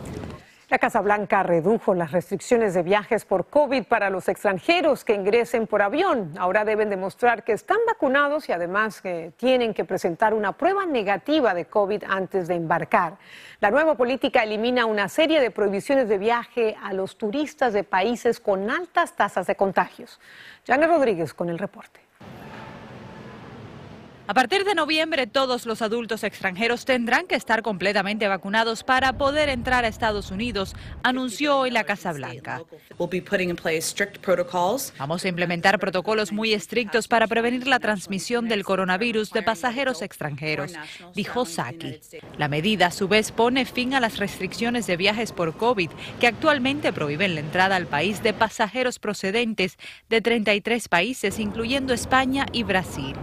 La 0.72 0.78
Casa 0.78 1.02
Blanca 1.02 1.42
redujo 1.42 1.92
las 1.92 2.12
restricciones 2.12 2.72
de 2.72 2.82
viajes 2.82 3.26
por 3.26 3.44
COVID 3.48 3.84
para 3.84 4.08
los 4.08 4.26
extranjeros 4.30 5.04
que 5.04 5.12
ingresen 5.12 5.66
por 5.66 5.82
avión. 5.82 6.32
Ahora 6.38 6.64
deben 6.64 6.88
demostrar 6.88 7.44
que 7.44 7.52
están 7.52 7.76
vacunados 7.86 8.48
y 8.48 8.52
además 8.52 9.02
que 9.02 9.34
tienen 9.36 9.74
que 9.74 9.84
presentar 9.84 10.32
una 10.32 10.52
prueba 10.52 10.86
negativa 10.86 11.52
de 11.52 11.66
COVID 11.66 12.04
antes 12.08 12.48
de 12.48 12.54
embarcar. 12.54 13.18
La 13.60 13.70
nueva 13.70 13.98
política 13.98 14.44
elimina 14.44 14.86
una 14.86 15.10
serie 15.10 15.42
de 15.42 15.50
prohibiciones 15.50 16.08
de 16.08 16.16
viaje 16.16 16.74
a 16.82 16.94
los 16.94 17.18
turistas 17.18 17.74
de 17.74 17.84
países 17.84 18.40
con 18.40 18.70
altas 18.70 19.12
tasas 19.12 19.46
de 19.46 19.56
contagios. 19.56 20.20
Janet 20.66 20.88
Rodríguez 20.88 21.34
con 21.34 21.50
el 21.50 21.58
reporte. 21.58 22.00
A 24.32 24.34
partir 24.34 24.64
de 24.64 24.74
noviembre, 24.74 25.26
todos 25.26 25.66
los 25.66 25.82
adultos 25.82 26.24
extranjeros 26.24 26.86
tendrán 26.86 27.26
que 27.26 27.34
estar 27.34 27.60
completamente 27.60 28.28
vacunados 28.28 28.82
para 28.82 29.12
poder 29.18 29.50
entrar 29.50 29.84
a 29.84 29.88
Estados 29.88 30.30
Unidos, 30.30 30.74
anunció 31.02 31.58
hoy 31.58 31.70
la 31.70 31.84
Casa 31.84 32.14
Blanca. 32.14 32.62
Vamos 34.98 35.24
a 35.26 35.28
implementar 35.28 35.78
protocolos 35.78 36.32
muy 36.32 36.54
estrictos 36.54 37.08
para 37.08 37.26
prevenir 37.26 37.66
la 37.66 37.78
transmisión 37.78 38.48
del 38.48 38.64
coronavirus 38.64 39.32
de 39.32 39.42
pasajeros 39.42 40.00
extranjeros, 40.00 40.72
dijo 41.14 41.44
Saki. 41.44 42.00
La 42.38 42.48
medida, 42.48 42.86
a 42.86 42.90
su 42.90 43.08
vez, 43.08 43.32
pone 43.32 43.66
fin 43.66 43.92
a 43.92 44.00
las 44.00 44.16
restricciones 44.16 44.86
de 44.86 44.96
viajes 44.96 45.30
por 45.32 45.58
COVID, 45.58 45.90
que 46.20 46.26
actualmente 46.26 46.90
prohíben 46.94 47.34
la 47.34 47.42
entrada 47.42 47.76
al 47.76 47.86
país 47.86 48.22
de 48.22 48.32
pasajeros 48.32 48.98
procedentes 48.98 49.76
de 50.08 50.22
33 50.22 50.88
países, 50.88 51.38
incluyendo 51.38 51.92
España 51.92 52.46
y 52.50 52.62
Brasil. 52.62 53.14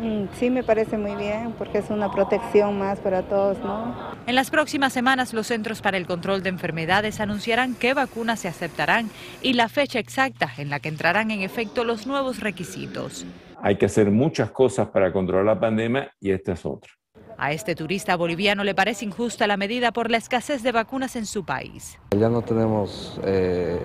Mm, 0.00 0.26
sí, 0.34 0.48
me 0.48 0.62
parece 0.62 0.96
muy 0.96 1.16
bien 1.16 1.52
porque 1.58 1.78
es 1.78 1.90
una 1.90 2.10
protección 2.10 2.78
más 2.78 3.00
para 3.00 3.22
todos, 3.22 3.58
¿no? 3.58 3.96
En 4.26 4.34
las 4.36 4.50
próximas 4.50 4.92
semanas, 4.92 5.32
los 5.32 5.48
Centros 5.48 5.82
para 5.82 5.96
el 5.96 6.06
Control 6.06 6.42
de 6.42 6.50
Enfermedades 6.50 7.18
anunciarán 7.18 7.74
qué 7.74 7.94
vacunas 7.94 8.40
se 8.40 8.48
aceptarán 8.48 9.10
y 9.42 9.54
la 9.54 9.68
fecha 9.68 9.98
exacta 9.98 10.50
en 10.56 10.70
la 10.70 10.78
que 10.78 10.88
entrarán 10.88 11.32
en 11.32 11.40
efecto 11.40 11.82
los 11.82 12.06
nuevos 12.06 12.40
requisitos. 12.40 13.26
Hay 13.60 13.76
que 13.76 13.86
hacer 13.86 14.10
muchas 14.10 14.52
cosas 14.52 14.88
para 14.88 15.12
controlar 15.12 15.46
la 15.46 15.58
pandemia 15.58 16.12
y 16.20 16.30
esta 16.30 16.52
es 16.52 16.64
otra. 16.64 16.92
A 17.36 17.52
este 17.52 17.74
turista 17.74 18.14
boliviano 18.16 18.62
le 18.62 18.74
parece 18.74 19.04
injusta 19.04 19.46
la 19.48 19.56
medida 19.56 19.92
por 19.92 20.10
la 20.10 20.18
escasez 20.18 20.62
de 20.62 20.70
vacunas 20.70 21.16
en 21.16 21.26
su 21.26 21.44
país. 21.44 21.98
Ya 22.16 22.28
no 22.28 22.42
tenemos 22.42 23.20
eh, 23.24 23.80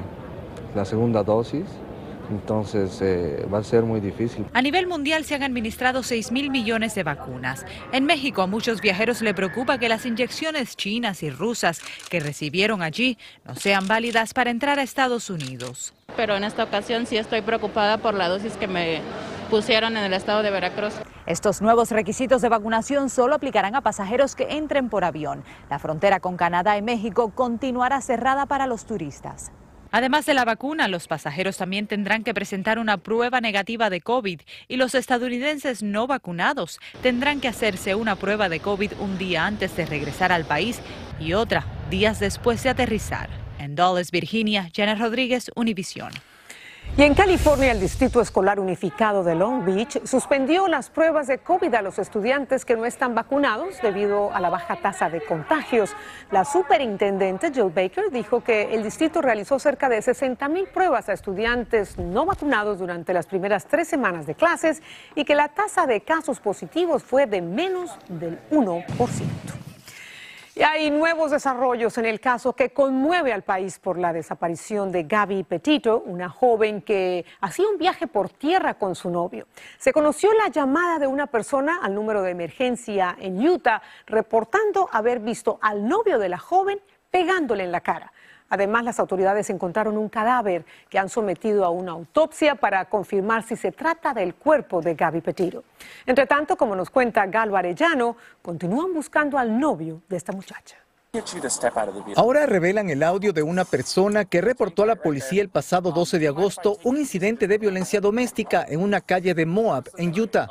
la 0.76 0.86
segunda 0.86 1.24
dosis 1.24 1.66
entonces 2.30 3.02
eh, 3.02 3.46
va 3.54 3.60
a 3.60 3.64
ser 3.64 3.84
muy 3.84 4.00
difícil. 4.00 4.46
A 4.54 4.62
nivel 4.62 4.88
mundial 4.88 5.26
se 5.26 5.36
han 5.36 5.44
administrado 5.44 6.04
6 6.04 6.32
mil 6.32 6.50
millones 6.50 6.96
de 6.96 7.04
vacunas. 7.04 7.66
En 7.92 8.06
México 8.06 8.42
a 8.42 8.48
muchos 8.48 8.82
viajeros 8.82 9.22
le 9.22 9.34
preocupa 9.34 9.78
que 9.78 9.90
las 9.90 10.06
inyecciones 10.06 10.76
chinas 10.76 11.24
y 11.24 11.30
rusas 11.30 11.82
que 12.10 12.20
recibieron 12.20 12.82
allí 12.82 13.18
no 13.46 13.56
sean 13.56 13.88
válidas 13.88 14.34
para 14.34 14.50
entrar 14.50 14.80
a 14.80 14.84
Estados 14.84 15.30
Unidos. 15.30 15.94
Pero 16.16 16.36
en 16.36 16.44
esta 16.44 16.64
ocasión 16.64 17.06
sí 17.06 17.18
estoy 17.18 17.42
preocupada 17.42 17.98
por 17.98 18.14
la 18.14 18.30
dosis 18.30 18.54
que 18.58 18.68
me 18.68 19.02
pusieron 19.50 19.98
en 19.98 20.04
el 20.04 20.14
estado 20.14 20.44
de 20.44 20.52
Veracruz. 20.52 20.94
Estos 21.26 21.62
nuevos 21.62 21.92
requisitos 21.92 22.42
de 22.42 22.50
vacunación 22.50 23.10
solo 23.10 23.36
aplicarán 23.36 23.76
a 23.76 23.82
pasajeros 23.82 24.36
que 24.36 24.48
entren 24.50 24.90
por 24.90 25.04
avión. 25.04 25.44
La 25.70 25.80
frontera 25.80 26.20
con 26.20 26.38
Canadá 26.38 26.78
y 26.78 26.82
México 26.82 27.32
continuará 27.34 28.02
cerrada 28.02 28.46
para 28.46 28.68
los 28.68 28.86
turistas. 28.86 29.52
Además 29.96 30.26
de 30.26 30.34
la 30.34 30.44
vacuna, 30.44 30.88
los 30.88 31.08
pasajeros 31.08 31.58
también 31.58 31.86
tendrán 31.86 32.24
que 32.24 32.34
presentar 32.34 32.80
una 32.80 32.98
prueba 32.98 33.42
negativa 33.42 33.92
de 33.92 34.02
COVID 34.02 34.42
y 34.68 34.78
los 34.78 34.96
estadounidenses 34.96 35.84
no 35.84 36.08
vacunados 36.08 36.80
tendrán 37.04 37.40
que 37.40 37.48
hacerse 37.48 37.94
una 37.94 38.16
prueba 38.16 38.50
de 38.50 38.60
COVID 38.60 38.94
un 39.00 39.20
día 39.20 39.46
antes 39.46 39.78
de 39.78 39.86
regresar 39.86 40.32
al 40.32 40.46
país 40.46 40.82
y 41.20 41.34
otra 41.34 41.68
días 41.92 42.20
después 42.20 42.64
de 42.64 42.72
aterrizar. 42.72 43.30
En 43.60 43.76
Dulles, 43.76 44.10
Virginia, 44.10 44.72
Janet 44.76 44.98
Rodríguez, 44.98 45.52
Univisión. 45.56 46.12
Y 46.96 47.02
en 47.02 47.16
California, 47.16 47.72
el 47.72 47.80
Distrito 47.80 48.22
Escolar 48.22 48.60
Unificado 48.60 49.24
de 49.24 49.34
Long 49.34 49.66
Beach 49.66 50.06
suspendió 50.06 50.68
las 50.68 50.92
pruebas 50.92 51.26
de 51.26 51.40
COVID 51.40 51.74
a 51.74 51.82
los 51.82 51.98
estudiantes 51.98 52.66
que 52.66 52.76
no 52.76 52.86
están 52.86 53.16
vacunados 53.16 53.82
debido 53.82 54.32
a 54.32 54.40
la 54.40 54.52
baja 54.52 54.76
tasa 54.76 55.10
de 55.10 55.26
contagios. 55.26 55.96
La 56.30 56.46
superintendente 56.46 57.52
Jill 57.52 57.72
Baker 57.74 58.12
dijo 58.12 58.44
que 58.44 58.76
el 58.76 58.84
distrito 58.84 59.24
realizó 59.24 59.58
cerca 59.58 59.90
de 59.90 60.04
60 60.04 60.48
mil 60.50 60.68
pruebas 60.68 61.10
a 61.10 61.14
estudiantes 61.14 61.98
no 61.98 62.28
vacunados 62.28 62.78
durante 62.78 63.12
las 63.12 63.26
primeras 63.26 63.66
tres 63.66 63.88
semanas 63.88 64.28
de 64.28 64.36
clases 64.36 64.84
y 65.16 65.26
que 65.26 65.34
la 65.34 65.48
tasa 65.48 65.88
de 65.88 66.02
casos 66.02 66.40
positivos 66.40 67.02
fue 67.02 67.26
de 67.26 67.42
menos 67.42 67.90
del 68.08 68.40
1%. 68.52 69.73
Hay 70.66 70.90
nuevos 70.92 71.32
desarrollos 71.32 71.98
en 71.98 72.06
el 72.06 72.22
caso 72.22 72.54
que 72.54 72.70
conmueve 72.70 73.34
al 73.34 73.42
país 73.44 73.80
por 73.80 73.98
la 73.98 74.14
desaparición 74.14 74.94
de 74.94 75.04
Gaby 75.04 75.44
Petito, 75.44 76.02
una 76.06 76.30
joven 76.30 76.82
que 76.82 77.26
hacía 77.42 77.68
un 77.68 77.78
viaje 77.78 78.08
por 78.08 78.30
tierra 78.30 78.76
con 78.76 78.96
su 78.96 79.10
novio. 79.10 79.48
Se 79.78 79.92
conoció 79.92 80.32
la 80.34 80.48
llamada 80.48 81.00
de 81.00 81.08
una 81.08 81.28
persona 81.28 81.80
al 81.84 81.94
número 81.94 82.22
de 82.22 82.32
emergencia 82.32 83.18
en 83.20 83.46
Utah 83.46 83.82
reportando 84.06 84.88
haber 84.94 85.20
visto 85.20 85.60
al 85.62 85.86
novio 85.86 86.18
de 86.18 86.30
la 86.30 86.38
joven 86.38 86.80
pegándole 87.12 87.66
en 87.66 87.72
la 87.74 87.82
cara. 87.82 88.14
Además, 88.50 88.84
las 88.84 89.00
autoridades 89.00 89.50
encontraron 89.50 89.98
un 89.98 90.10
cadáver 90.10 90.66
que 90.90 91.00
han 91.00 91.10
sometido 91.10 91.66
a 91.66 91.70
una 91.70 91.92
autopsia 91.92 92.56
para 92.56 92.86
confirmar 92.86 93.44
si 93.44 93.56
se 93.56 93.72
trata 93.72 94.14
del 94.14 94.36
cuerpo 94.36 94.82
de 94.82 94.96
Gaby 94.96 95.22
Petiro. 95.22 95.64
Entre 96.06 96.26
tanto, 96.26 96.56
como 96.56 96.76
nos 96.76 96.90
cuenta 96.90 97.26
Galo 97.26 97.58
Arellano, 97.58 98.16
continúan 98.42 98.94
buscando 98.94 99.38
al 99.38 99.60
novio 99.60 100.02
de 100.08 100.18
esta 100.18 100.32
muchacha. 100.32 100.78
Ahora 102.16 102.48
revelan 102.48 102.90
el 102.90 103.04
audio 103.04 103.34
de 103.34 103.44
una 103.44 103.66
persona 103.66 104.26
que 104.26 104.42
reportó 104.42 104.82
a 104.82 104.88
la 104.88 104.96
policía 104.96 105.44
el 105.44 105.50
pasado 105.50 105.92
12 105.92 106.18
de 106.18 106.28
agosto 106.28 106.80
un 106.84 106.98
incidente 106.98 107.48
de 107.48 107.60
violencia 107.60 108.02
doméstica 108.02 108.66
en 108.68 108.82
una 108.82 109.00
calle 109.00 109.36
de 109.36 109.46
Moab, 109.46 109.92
en 109.98 110.20
Utah. 110.20 110.48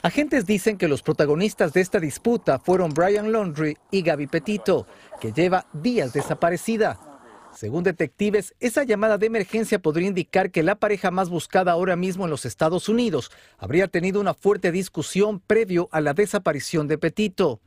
Agentes 0.00 0.46
dicen 0.46 0.78
que 0.78 0.86
los 0.86 1.02
protagonistas 1.02 1.72
de 1.72 1.80
esta 1.80 1.98
disputa 1.98 2.60
fueron 2.60 2.94
Brian 2.94 3.32
Laundry 3.32 3.76
y 3.90 4.02
Gaby 4.02 4.28
Petito, 4.28 4.86
que 5.20 5.32
lleva 5.32 5.66
días 5.72 6.12
desaparecida. 6.12 7.09
Según 7.60 7.84
detectives, 7.84 8.54
esa 8.58 8.84
llamada 8.84 9.18
de 9.18 9.26
emergencia 9.26 9.78
podría 9.78 10.08
indicar 10.08 10.50
que 10.50 10.62
la 10.62 10.76
pareja 10.76 11.10
más 11.10 11.28
buscada 11.28 11.72
ahora 11.72 11.94
mismo 11.94 12.24
en 12.24 12.30
los 12.30 12.46
Estados 12.46 12.88
Unidos 12.88 13.30
habría 13.58 13.86
tenido 13.86 14.18
una 14.18 14.32
fuerte 14.32 14.72
discusión 14.72 15.40
previo 15.40 15.90
a 15.92 16.00
la 16.00 16.14
desaparición 16.14 16.88
de 16.88 16.96
Petito. 16.96 17.60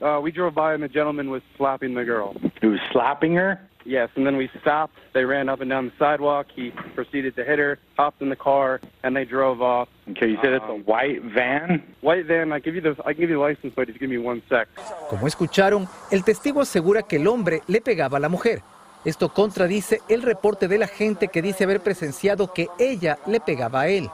Uh, 0.00 0.20
we 0.20 0.30
drove 0.30 0.54
by 0.54 0.74
and 0.74 0.82
the 0.82 0.88
gentleman 0.92 1.30
was 1.30 1.40
slapping 1.56 1.94
the 1.94 2.04
girl. 2.04 2.34
He 2.60 2.66
was 2.66 2.78
slapping 2.92 3.34
her? 3.34 3.58
Yes, 3.86 4.10
and 4.16 4.26
then 4.26 4.36
we 4.36 4.50
stopped. 4.60 4.98
They 5.14 5.24
ran 5.24 5.48
up 5.48 5.62
and 5.62 5.70
down 5.70 5.86
the 5.86 5.94
sidewalk. 5.98 6.48
He 6.54 6.70
proceeded 6.94 7.34
to 7.36 7.42
hit 7.42 7.58
her, 7.58 7.78
hopped 7.96 8.20
in 8.20 8.28
the 8.28 8.36
car, 8.36 8.82
and 9.02 9.16
they 9.16 9.24
drove 9.24 9.62
off. 9.62 9.88
Okay, 10.10 10.28
you 10.28 10.36
said 10.42 10.52
it's 10.52 10.64
a 10.68 10.72
um, 10.72 10.84
white 10.84 11.22
van? 11.22 11.82
White 12.02 12.26
van. 12.26 12.52
I 12.52 12.60
give 12.60 12.74
you 12.74 12.82
the 12.82 12.94
I 13.06 13.14
give 13.14 13.30
you 13.30 13.36
the 13.36 13.40
license 13.40 13.72
plate. 13.74 13.88
Just 13.88 13.98
give 13.98 14.10
me 14.10 14.18
one 14.18 14.42
sec. 14.50 14.68
Como 15.08 15.26
escucharon, 15.26 15.88
el 16.10 16.22
testigo 16.22 16.60
asegura 16.60 17.02
que 17.04 17.16
el 17.16 17.26
hombre 17.26 17.62
le 17.66 17.80
pegaba 17.80 18.18
a 18.18 18.20
la 18.20 18.28
mujer. 18.28 18.60
Esto 19.04 19.34
contradice 19.34 20.00
el 20.08 20.22
reporte 20.22 20.68
de 20.68 20.78
la 20.78 20.86
gente 20.86 21.28
que 21.28 21.42
dice 21.42 21.64
haber 21.64 21.80
presenciado 21.80 22.52
que 22.52 22.68
ella 22.78 23.18
le 23.26 23.40
pegaba 23.40 23.82
a 23.82 23.88
él. 23.88 24.08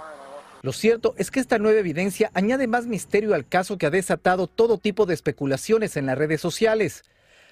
Lo 0.63 0.73
cierto 0.73 1.15
es 1.19 1.31
que 1.31 1.41
esta 1.41 1.59
nueva 1.59 1.79
evidencia 1.79 2.31
añade 2.33 2.67
más 2.67 2.87
misterio 2.87 3.35
al 3.35 3.47
caso 3.47 3.77
que 3.77 3.87
ha 3.87 3.91
desatado 3.91 4.47
todo 4.47 4.79
tipo 4.79 5.05
de 5.05 5.15
especulaciones 5.15 5.97
en 5.97 6.07
las 6.07 6.17
redes 6.17 6.41
sociales. 6.41 7.05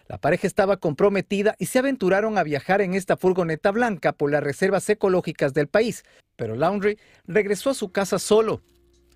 La 0.08 0.18
pareja 0.18 0.46
estaba 0.46 0.78
comprometida 0.78 1.56
y 1.58 1.66
se 1.66 1.78
aventuraron 1.78 2.38
a 2.38 2.42
viajar 2.42 2.80
en 2.80 2.94
esta 2.94 3.16
furgoneta 3.16 3.70
blanca 3.70 4.12
por 4.12 4.30
las 4.30 4.42
reservas 4.42 4.88
ecológicas 4.88 5.52
del 5.52 5.68
país, 5.68 6.04
pero 6.36 6.56
Laundry 6.56 6.98
regresó 7.26 7.70
a 7.70 7.74
su 7.74 7.92
casa 7.92 8.18
solo. 8.18 8.62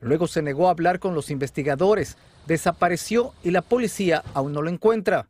Luego 0.01 0.27
se 0.27 0.43
negó 0.43 0.69
a 0.69 0.73
hablar 0.73 0.99
con 0.99 1.15
los 1.15 1.31
investigadores, 1.31 2.17
desapareció 2.47 3.33
y 3.43 3.51
la 3.51 3.63
policía 3.63 4.23
aún 4.35 4.53
no 4.53 4.63
lo 4.63 4.71
encuentra. 4.71 5.29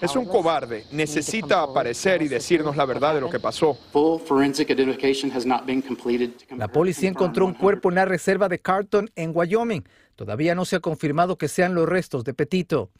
Es 0.00 0.16
un 0.16 0.26
cobarde. 0.26 0.84
Necesita 0.92 1.62
aparecer 1.62 2.22
y 2.22 2.28
decirnos 2.28 2.76
la 2.76 2.84
verdad 2.84 3.14
de 3.14 3.20
lo 3.20 3.30
que 3.30 3.40
pasó. 3.40 3.78
La 6.56 6.68
policía 6.68 7.08
encontró 7.08 7.46
un 7.46 7.54
cuerpo 7.54 7.88
en 7.88 7.94
la 7.94 8.04
reserva 8.04 8.48
de 8.48 8.58
Carton, 8.58 9.10
en 9.16 9.32
Wyoming. 9.34 9.84
Todavía 10.14 10.54
no 10.54 10.64
se 10.64 10.76
ha 10.76 10.80
confirmado 10.80 11.36
que 11.36 11.48
sean 11.48 11.74
los 11.74 11.88
restos 11.88 12.24
de 12.24 12.34
Petito. 12.34 12.90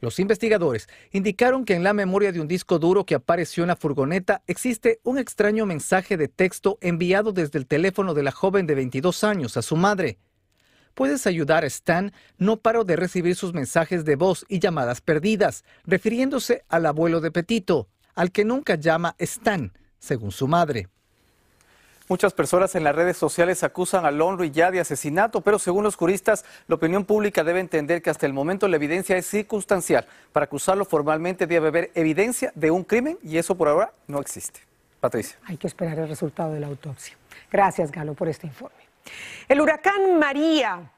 Los 0.00 0.18
investigadores 0.18 0.88
indicaron 1.10 1.64
que 1.64 1.74
en 1.74 1.82
la 1.82 1.94
memoria 1.94 2.30
de 2.32 2.40
un 2.40 2.48
disco 2.48 2.78
duro 2.78 3.04
que 3.04 3.14
apareció 3.14 3.64
en 3.64 3.68
la 3.68 3.76
furgoneta 3.76 4.42
existe 4.46 5.00
un 5.04 5.18
extraño 5.18 5.64
mensaje 5.64 6.18
de 6.18 6.28
texto 6.28 6.76
enviado 6.82 7.32
desde 7.32 7.58
el 7.58 7.66
teléfono 7.66 8.12
de 8.12 8.22
la 8.22 8.32
joven 8.32 8.66
de 8.66 8.74
22 8.74 9.24
años 9.24 9.56
a 9.56 9.62
su 9.62 9.74
madre. 9.74 10.18
¿Puedes 10.96 11.26
ayudar 11.26 11.62
a 11.62 11.66
Stan? 11.66 12.10
No 12.38 12.56
paro 12.56 12.82
de 12.84 12.96
recibir 12.96 13.36
sus 13.36 13.52
mensajes 13.52 14.06
de 14.06 14.16
voz 14.16 14.46
y 14.48 14.60
llamadas 14.60 15.02
perdidas, 15.02 15.62
refiriéndose 15.84 16.64
al 16.70 16.86
abuelo 16.86 17.20
de 17.20 17.30
Petito, 17.30 17.86
al 18.14 18.32
que 18.32 18.46
nunca 18.46 18.76
llama 18.76 19.14
Stan, 19.18 19.74
según 19.98 20.32
su 20.32 20.48
madre. 20.48 20.88
Muchas 22.08 22.32
personas 22.32 22.74
en 22.76 22.84
las 22.84 22.96
redes 22.96 23.18
sociales 23.18 23.62
acusan 23.62 24.06
a 24.06 24.10
Lonry 24.10 24.50
ya 24.52 24.70
de 24.70 24.80
asesinato, 24.80 25.42
pero 25.42 25.58
según 25.58 25.84
los 25.84 25.96
juristas, 25.96 26.46
la 26.66 26.76
opinión 26.76 27.04
pública 27.04 27.44
debe 27.44 27.60
entender 27.60 28.00
que 28.00 28.08
hasta 28.08 28.24
el 28.24 28.32
momento 28.32 28.66
la 28.66 28.76
evidencia 28.76 29.18
es 29.18 29.26
circunstancial. 29.26 30.06
Para 30.32 30.44
acusarlo 30.44 30.86
formalmente 30.86 31.46
debe 31.46 31.68
haber 31.68 31.90
evidencia 31.94 32.52
de 32.54 32.70
un 32.70 32.84
crimen 32.84 33.18
y 33.22 33.36
eso 33.36 33.54
por 33.54 33.68
ahora 33.68 33.92
no 34.06 34.18
existe. 34.18 34.60
Patricia. 34.98 35.36
Hay 35.44 35.58
que 35.58 35.66
esperar 35.66 35.98
el 35.98 36.08
resultado 36.08 36.54
de 36.54 36.60
la 36.60 36.68
autopsia. 36.68 37.18
Gracias, 37.52 37.92
Galo, 37.92 38.14
por 38.14 38.30
este 38.30 38.46
informe. 38.46 38.85
El 39.48 39.60
huracán 39.60 40.18
María 40.18 40.90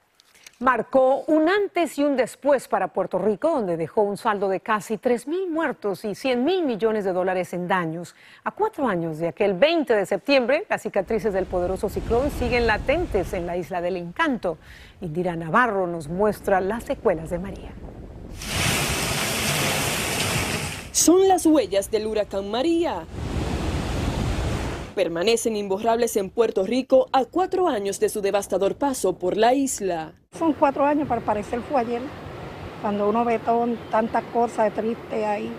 marcó 0.60 1.22
un 1.28 1.48
antes 1.48 1.98
y 1.98 2.04
un 2.04 2.16
después 2.16 2.66
para 2.66 2.88
Puerto 2.88 3.18
Rico, 3.18 3.50
donde 3.50 3.76
dejó 3.76 4.02
un 4.02 4.16
saldo 4.16 4.48
de 4.48 4.60
casi 4.60 4.98
3 4.98 5.28
mil 5.28 5.48
muertos 5.48 6.04
y 6.04 6.14
100 6.14 6.44
mil 6.44 6.64
millones 6.64 7.04
de 7.04 7.12
dólares 7.12 7.52
en 7.52 7.68
daños. 7.68 8.16
A 8.42 8.50
cuatro 8.50 8.88
años 8.88 9.18
de 9.18 9.28
aquel 9.28 9.54
20 9.54 9.94
de 9.94 10.06
septiembre, 10.06 10.66
las 10.68 10.82
cicatrices 10.82 11.32
del 11.32 11.46
poderoso 11.46 11.88
ciclón 11.88 12.30
siguen 12.32 12.66
latentes 12.66 13.32
en 13.34 13.46
la 13.46 13.56
isla 13.56 13.80
del 13.80 13.96
encanto. 13.96 14.58
Indira 15.00 15.36
Navarro 15.36 15.86
nos 15.86 16.08
muestra 16.08 16.60
las 16.60 16.84
secuelas 16.84 17.30
de 17.30 17.38
María. 17.38 17.72
Son 20.90 21.28
las 21.28 21.46
huellas 21.46 21.92
del 21.92 22.08
huracán 22.08 22.50
María 22.50 23.04
permanecen 24.98 25.54
imborrables 25.54 26.16
en 26.16 26.28
Puerto 26.28 26.64
Rico 26.64 27.06
a 27.12 27.24
cuatro 27.24 27.68
años 27.68 28.00
de 28.00 28.08
su 28.08 28.20
devastador 28.20 28.74
paso 28.74 29.16
por 29.16 29.36
la 29.36 29.54
isla. 29.54 30.14
Son 30.36 30.52
cuatro 30.54 30.84
años, 30.84 31.06
para 31.06 31.20
parecer 31.20 31.60
fue 31.60 31.82
ayer, 31.82 32.02
cuando 32.82 33.08
uno 33.08 33.24
ve 33.24 33.38
todo, 33.38 33.68
tantas 33.92 34.24
cosas 34.32 34.74
tristes 34.74 35.24
ahí. 35.24 35.52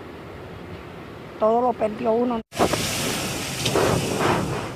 Todo 1.38 1.62
lo 1.62 1.72
perdió 1.72 2.12
uno. 2.12 2.42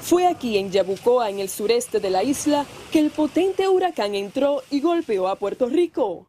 Fue 0.00 0.26
aquí 0.26 0.56
en 0.56 0.70
Yabucoa, 0.70 1.28
en 1.28 1.40
el 1.40 1.50
sureste 1.50 2.00
de 2.00 2.08
la 2.08 2.22
isla, 2.22 2.64
que 2.90 3.00
el 3.00 3.10
potente 3.10 3.68
huracán 3.68 4.14
entró 4.14 4.62
y 4.70 4.80
golpeó 4.80 5.28
a 5.28 5.36
Puerto 5.36 5.66
Rico. 5.66 6.26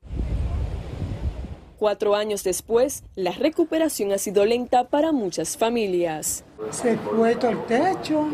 Cuatro 1.77 2.15
años 2.15 2.43
después, 2.43 3.03
la 3.15 3.31
recuperación 3.31 4.13
ha 4.13 4.17
sido 4.17 4.45
lenta 4.45 4.87
para 4.87 5.11
muchas 5.11 5.57
familias. 5.57 6.45
Se 6.71 6.97
fue 6.97 7.35
todo 7.35 7.51
el 7.51 7.65
techo. 7.65 8.27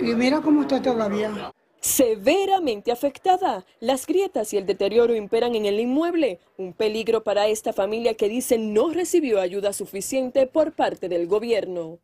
Y 0.00 0.14
mira 0.14 0.40
cómo 0.40 0.62
está 0.62 0.82
todavía. 0.82 1.52
Severamente 1.80 2.92
afectada. 2.92 3.64
Las 3.80 4.06
grietas 4.06 4.52
y 4.52 4.56
el 4.56 4.66
deterioro 4.66 5.14
imperan 5.14 5.54
en 5.54 5.66
el 5.66 5.80
inmueble. 5.80 6.38
Un 6.56 6.72
peligro 6.72 7.24
para 7.24 7.48
esta 7.48 7.72
familia 7.72 8.14
que 8.14 8.28
dice 8.28 8.58
no 8.58 8.90
recibió 8.90 9.40
ayuda 9.40 9.72
suficiente 9.72 10.46
por 10.46 10.72
parte 10.72 11.08
del 11.08 11.26
gobierno. 11.26 11.98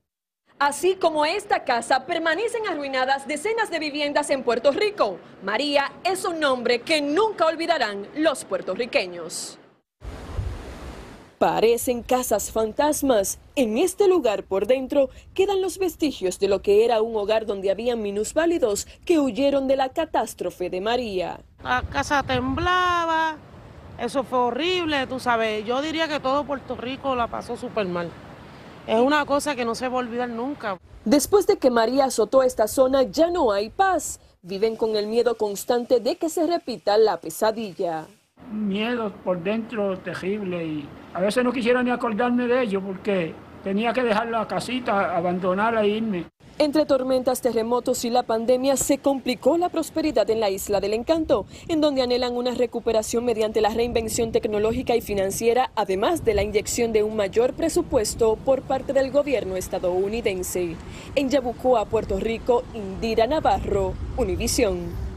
Así 0.59 0.97
como 0.97 1.25
esta 1.25 1.63
casa, 1.63 2.05
permanecen 2.05 2.67
arruinadas 2.67 3.29
decenas 3.29 3.71
de 3.71 3.79
viviendas 3.79 4.29
en 4.31 4.43
Puerto 4.43 4.73
Rico. 4.73 5.21
María 5.41 5.93
es 6.03 6.25
un 6.25 6.41
nombre 6.41 6.81
que 6.81 7.01
nunca 7.01 7.47
olvidarán 7.47 8.09
los 8.17 8.45
puertorriqueños. 8.45 9.57
Parecen 11.39 12.03
casas 12.03 12.51
fantasmas. 12.51 13.39
En 13.55 13.79
este 13.79 14.09
lugar 14.09 14.43
por 14.43 14.67
dentro 14.67 15.11
quedan 15.33 15.63
los 15.63 15.79
vestigios 15.79 16.41
de 16.41 16.49
lo 16.49 16.61
que 16.61 16.85
era 16.85 17.03
un 17.03 17.15
hogar 17.15 17.47
donde 17.47 17.71
habían 17.71 18.03
minusválidos 18.03 18.89
que 19.05 19.21
huyeron 19.21 19.69
de 19.69 19.77
la 19.77 19.91
catástrofe 19.91 20.71
de 20.71 20.81
María. 20.81 21.39
La 21.63 21.83
casa 21.83 22.25
temblaba, 22.25 23.37
eso 24.01 24.25
fue 24.25 24.41
horrible, 24.41 25.07
tú 25.07 25.21
sabes. 25.21 25.65
Yo 25.65 25.81
diría 25.83 26.09
que 26.09 26.19
todo 26.19 26.43
Puerto 26.43 26.75
Rico 26.75 27.15
la 27.15 27.29
pasó 27.29 27.57
súper 27.57 27.87
mal 27.87 28.11
es 28.89 28.99
una 28.99 29.27
cosa 29.27 29.55
que 29.55 29.67
no 29.67 29.75
se 29.75 29.87
va 29.89 29.97
a 29.97 29.99
olvidar 29.99 30.31
nunca. 30.31 30.79
Después 31.05 31.47
de 31.47 31.59
que 31.59 31.71
María 31.71 32.07
azotó 32.07 32.43
esta 32.43 32.67
zona, 32.67 33.03
ya 33.03 33.31
no 33.31 33.53
hay 33.53 33.69
paz. 33.69 34.19
Viven 34.41 34.77
con 34.77 34.97
el 34.97 35.07
miedo 35.07 35.37
constante 35.37 36.01
de 36.01 36.17
que 36.17 36.31
se 36.31 36.47
repita 36.47 36.97
la 36.97 37.19
pesadilla. 37.19 38.07
Miedo 38.51 39.13
por 39.25 39.43
dentro 39.43 39.99
terrible 39.99 40.65
y 40.65 40.89
a 41.13 41.21
veces 41.21 41.45
no 41.45 41.53
quisiera 41.53 41.83
ni 41.83 41.91
acordarme 41.91 42.47
de 42.47 42.63
ello 42.63 42.81
porque 42.81 43.35
tenía 43.63 43.93
que 43.93 44.03
dejar 44.03 44.29
la 44.29 44.49
casita, 44.49 45.15
abandonarla 45.15 45.83
e 45.83 45.89
irme. 45.89 46.25
Entre 46.61 46.87
tormentas, 46.87 47.41
terremotos 47.41 48.05
y 48.05 48.11
la 48.11 48.25
pandemia 48.25 48.77
se 48.77 48.99
complicó 48.99 49.57
la 49.57 49.69
prosperidad 49.69 50.29
en 50.29 50.41
la 50.41 50.51
isla 50.51 50.81
del 50.81 50.93
encanto, 50.93 51.47
en 51.69 51.81
donde 51.81 52.03
anhelan 52.03 52.37
una 52.37 52.53
recuperación 52.53 53.25
mediante 53.25 53.61
la 53.61 53.69
reinvención 53.69 54.33
tecnológica 54.33 54.97
y 54.97 55.01
financiera, 55.01 55.71
además 55.77 56.25
de 56.25 56.35
la 56.35 56.43
inyección 56.43 56.93
de 56.93 57.05
un 57.05 57.15
mayor 57.15 57.55
presupuesto 57.55 58.35
por 58.35 58.63
parte 58.63 58.93
del 58.93 59.13
gobierno 59.13 59.55
estadounidense. 59.55 60.75
En 61.15 61.31
Yabucoa, 61.31 61.85
Puerto 61.85 62.19
Rico, 62.19 62.65
Indira 62.75 63.29
Navarro, 63.29 63.95
Univisión. 64.17 65.09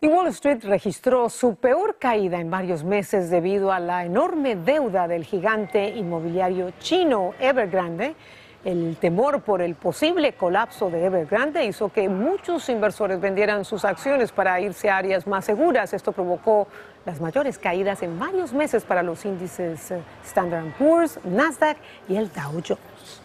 Y 0.00 0.08
Wall 0.08 0.26
Street 0.28 0.64
registró 0.64 1.28
su 1.28 1.54
peor 1.54 1.98
caída 2.00 2.40
en 2.40 2.50
varios 2.50 2.82
meses 2.82 3.30
debido 3.30 3.70
a 3.70 3.78
la 3.78 4.04
enorme 4.04 4.56
deuda 4.56 5.06
del 5.06 5.24
gigante 5.24 5.88
inmobiliario 5.88 6.72
chino 6.80 7.32
Evergrande 7.38 8.16
el 8.64 8.96
temor 9.00 9.42
por 9.42 9.62
el 9.62 9.74
posible 9.74 10.32
colapso 10.32 10.90
de 10.90 11.04
Evergrande 11.04 11.64
hizo 11.64 11.90
que 11.90 12.08
muchos 12.08 12.68
inversores 12.68 13.20
vendieran 13.20 13.64
sus 13.64 13.84
acciones 13.84 14.32
para 14.32 14.60
irse 14.60 14.90
a 14.90 14.96
áreas 14.96 15.26
más 15.26 15.44
seguras. 15.44 15.92
Esto 15.92 16.12
provocó 16.12 16.66
las 17.06 17.20
mayores 17.20 17.58
caídas 17.58 18.02
en 18.02 18.18
varios 18.18 18.52
meses 18.52 18.84
para 18.84 19.02
los 19.02 19.24
índices 19.24 19.90
eh, 19.90 20.00
Standard 20.24 20.72
Poor's, 20.76 21.18
Nasdaq 21.24 21.78
y 22.08 22.16
el 22.16 22.30
Dow 22.32 22.60
Jones. 22.66 23.22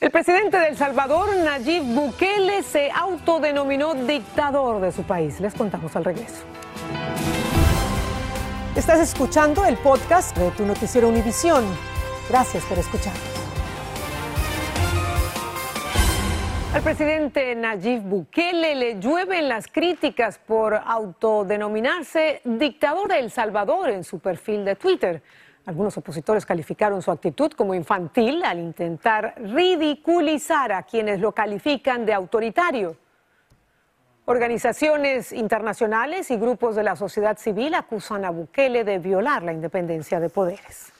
El 0.00 0.12
presidente 0.12 0.56
de 0.58 0.68
El 0.68 0.76
Salvador, 0.76 1.34
Nayib 1.34 1.82
Bukele, 1.82 2.62
se 2.62 2.88
autodenominó 2.92 3.94
dictador 3.94 4.80
de 4.80 4.92
su 4.92 5.02
país. 5.02 5.40
Les 5.40 5.54
contamos 5.54 5.96
al 5.96 6.04
regreso. 6.04 6.44
Estás 8.76 9.00
escuchando 9.00 9.64
el 9.64 9.76
podcast 9.78 10.36
de 10.36 10.52
tu 10.52 10.64
noticiero 10.64 11.08
Univisión. 11.08 11.64
Gracias 12.28 12.62
por 12.66 12.78
escucharnos. 12.78 13.47
Al 16.74 16.82
presidente 16.82 17.54
Nayib 17.54 18.02
Bukele 18.02 18.74
le 18.74 19.00
llueven 19.00 19.48
las 19.48 19.68
críticas 19.68 20.38
por 20.38 20.74
autodenominarse 20.74 22.42
dictador 22.44 23.08
de 23.08 23.20
El 23.20 23.30
Salvador 23.30 23.88
en 23.88 24.04
su 24.04 24.18
perfil 24.18 24.66
de 24.66 24.76
Twitter. 24.76 25.22
Algunos 25.64 25.96
opositores 25.96 26.44
calificaron 26.44 27.00
su 27.00 27.10
actitud 27.10 27.50
como 27.52 27.72
infantil 27.72 28.44
al 28.44 28.58
intentar 28.58 29.34
ridiculizar 29.38 30.72
a 30.72 30.82
quienes 30.82 31.20
lo 31.20 31.32
califican 31.32 32.04
de 32.04 32.12
autoritario. 32.12 32.96
Organizaciones 34.26 35.32
internacionales 35.32 36.30
y 36.30 36.36
grupos 36.36 36.76
de 36.76 36.82
la 36.82 36.96
sociedad 36.96 37.38
civil 37.38 37.74
acusan 37.74 38.26
a 38.26 38.30
Bukele 38.30 38.84
de 38.84 38.98
violar 38.98 39.42
la 39.42 39.54
independencia 39.54 40.20
de 40.20 40.28
poderes. 40.28 40.92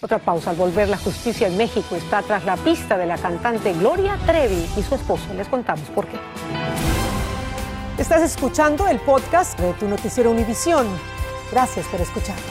Otra 0.00 0.18
pausa. 0.18 0.50
Al 0.50 0.56
volver, 0.56 0.88
la 0.88 0.96
justicia 0.96 1.48
en 1.48 1.56
México 1.56 1.96
está 1.96 2.22
tras 2.22 2.44
la 2.44 2.56
pista 2.56 2.96
de 2.96 3.06
la 3.06 3.18
cantante 3.18 3.72
Gloria 3.72 4.16
Trevi 4.26 4.66
y 4.76 4.82
su 4.82 4.94
esposo. 4.94 5.32
Les 5.34 5.48
contamos 5.48 5.88
por 5.90 6.06
qué. 6.06 6.16
Estás 7.98 8.22
escuchando 8.22 8.86
el 8.86 9.00
podcast 9.00 9.58
de 9.58 9.72
tu 9.72 9.88
noticiero 9.88 10.30
Univisión. 10.30 10.86
Gracias 11.50 11.86
por 11.88 12.00
escucharnos. 12.00 12.44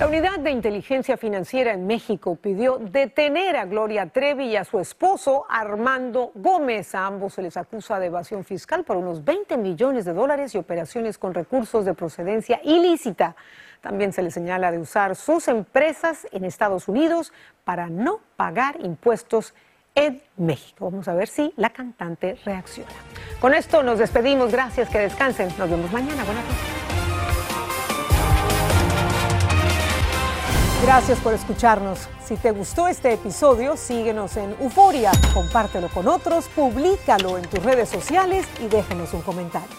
La 0.00 0.08
unidad 0.08 0.38
de 0.40 0.50
inteligencia 0.50 1.16
financiera 1.16 1.72
en 1.72 1.86
México 1.86 2.36
pidió 2.36 2.78
detener 2.78 3.56
a 3.56 3.64
Gloria 3.64 4.06
Trevi 4.08 4.48
y 4.48 4.56
a 4.56 4.64
su 4.64 4.78
esposo 4.78 5.46
Armando 5.48 6.32
Gómez. 6.34 6.94
A 6.94 7.06
ambos 7.06 7.34
se 7.34 7.40
les 7.40 7.56
acusa 7.56 7.98
de 7.98 8.06
evasión 8.06 8.44
fiscal 8.44 8.84
por 8.84 8.98
unos 8.98 9.24
20 9.24 9.56
millones 9.56 10.04
de 10.04 10.12
dólares 10.12 10.54
y 10.54 10.58
operaciones 10.58 11.16
con 11.16 11.32
recursos 11.32 11.86
de 11.86 11.94
procedencia 11.94 12.60
ilícita. 12.62 13.36
También 13.80 14.12
se 14.12 14.22
les 14.22 14.34
señala 14.34 14.70
de 14.70 14.78
usar 14.78 15.16
sus 15.16 15.48
empresas 15.48 16.26
en 16.32 16.44
Estados 16.44 16.88
Unidos 16.88 17.32
para 17.64 17.88
no 17.88 18.20
pagar 18.36 18.76
impuestos 18.80 19.54
en 19.94 20.22
México. 20.36 20.90
Vamos 20.90 21.08
a 21.08 21.14
ver 21.14 21.28
si 21.28 21.52
la 21.56 21.70
cantante 21.70 22.38
reacciona. 22.44 22.90
Con 23.40 23.54
esto 23.54 23.82
nos 23.82 23.98
despedimos. 23.98 24.52
Gracias, 24.52 24.88
que 24.88 24.98
descansen. 24.98 25.48
Nos 25.58 25.70
vemos 25.70 25.90
mañana. 25.92 26.24
Buenas 26.24 26.44
noches. 26.44 26.86
Gracias 30.82 31.18
por 31.18 31.34
escucharnos. 31.34 32.06
Si 32.24 32.36
te 32.36 32.52
gustó 32.52 32.86
este 32.86 33.12
episodio, 33.12 33.76
síguenos 33.76 34.36
en 34.36 34.54
Euforia, 34.60 35.10
compártelo 35.32 35.88
con 35.88 36.06
otros, 36.06 36.48
públicalo 36.48 37.38
en 37.38 37.44
tus 37.48 37.64
redes 37.64 37.88
sociales 37.88 38.46
y 38.60 38.68
déjanos 38.68 39.12
un 39.14 39.22
comentario. 39.22 39.74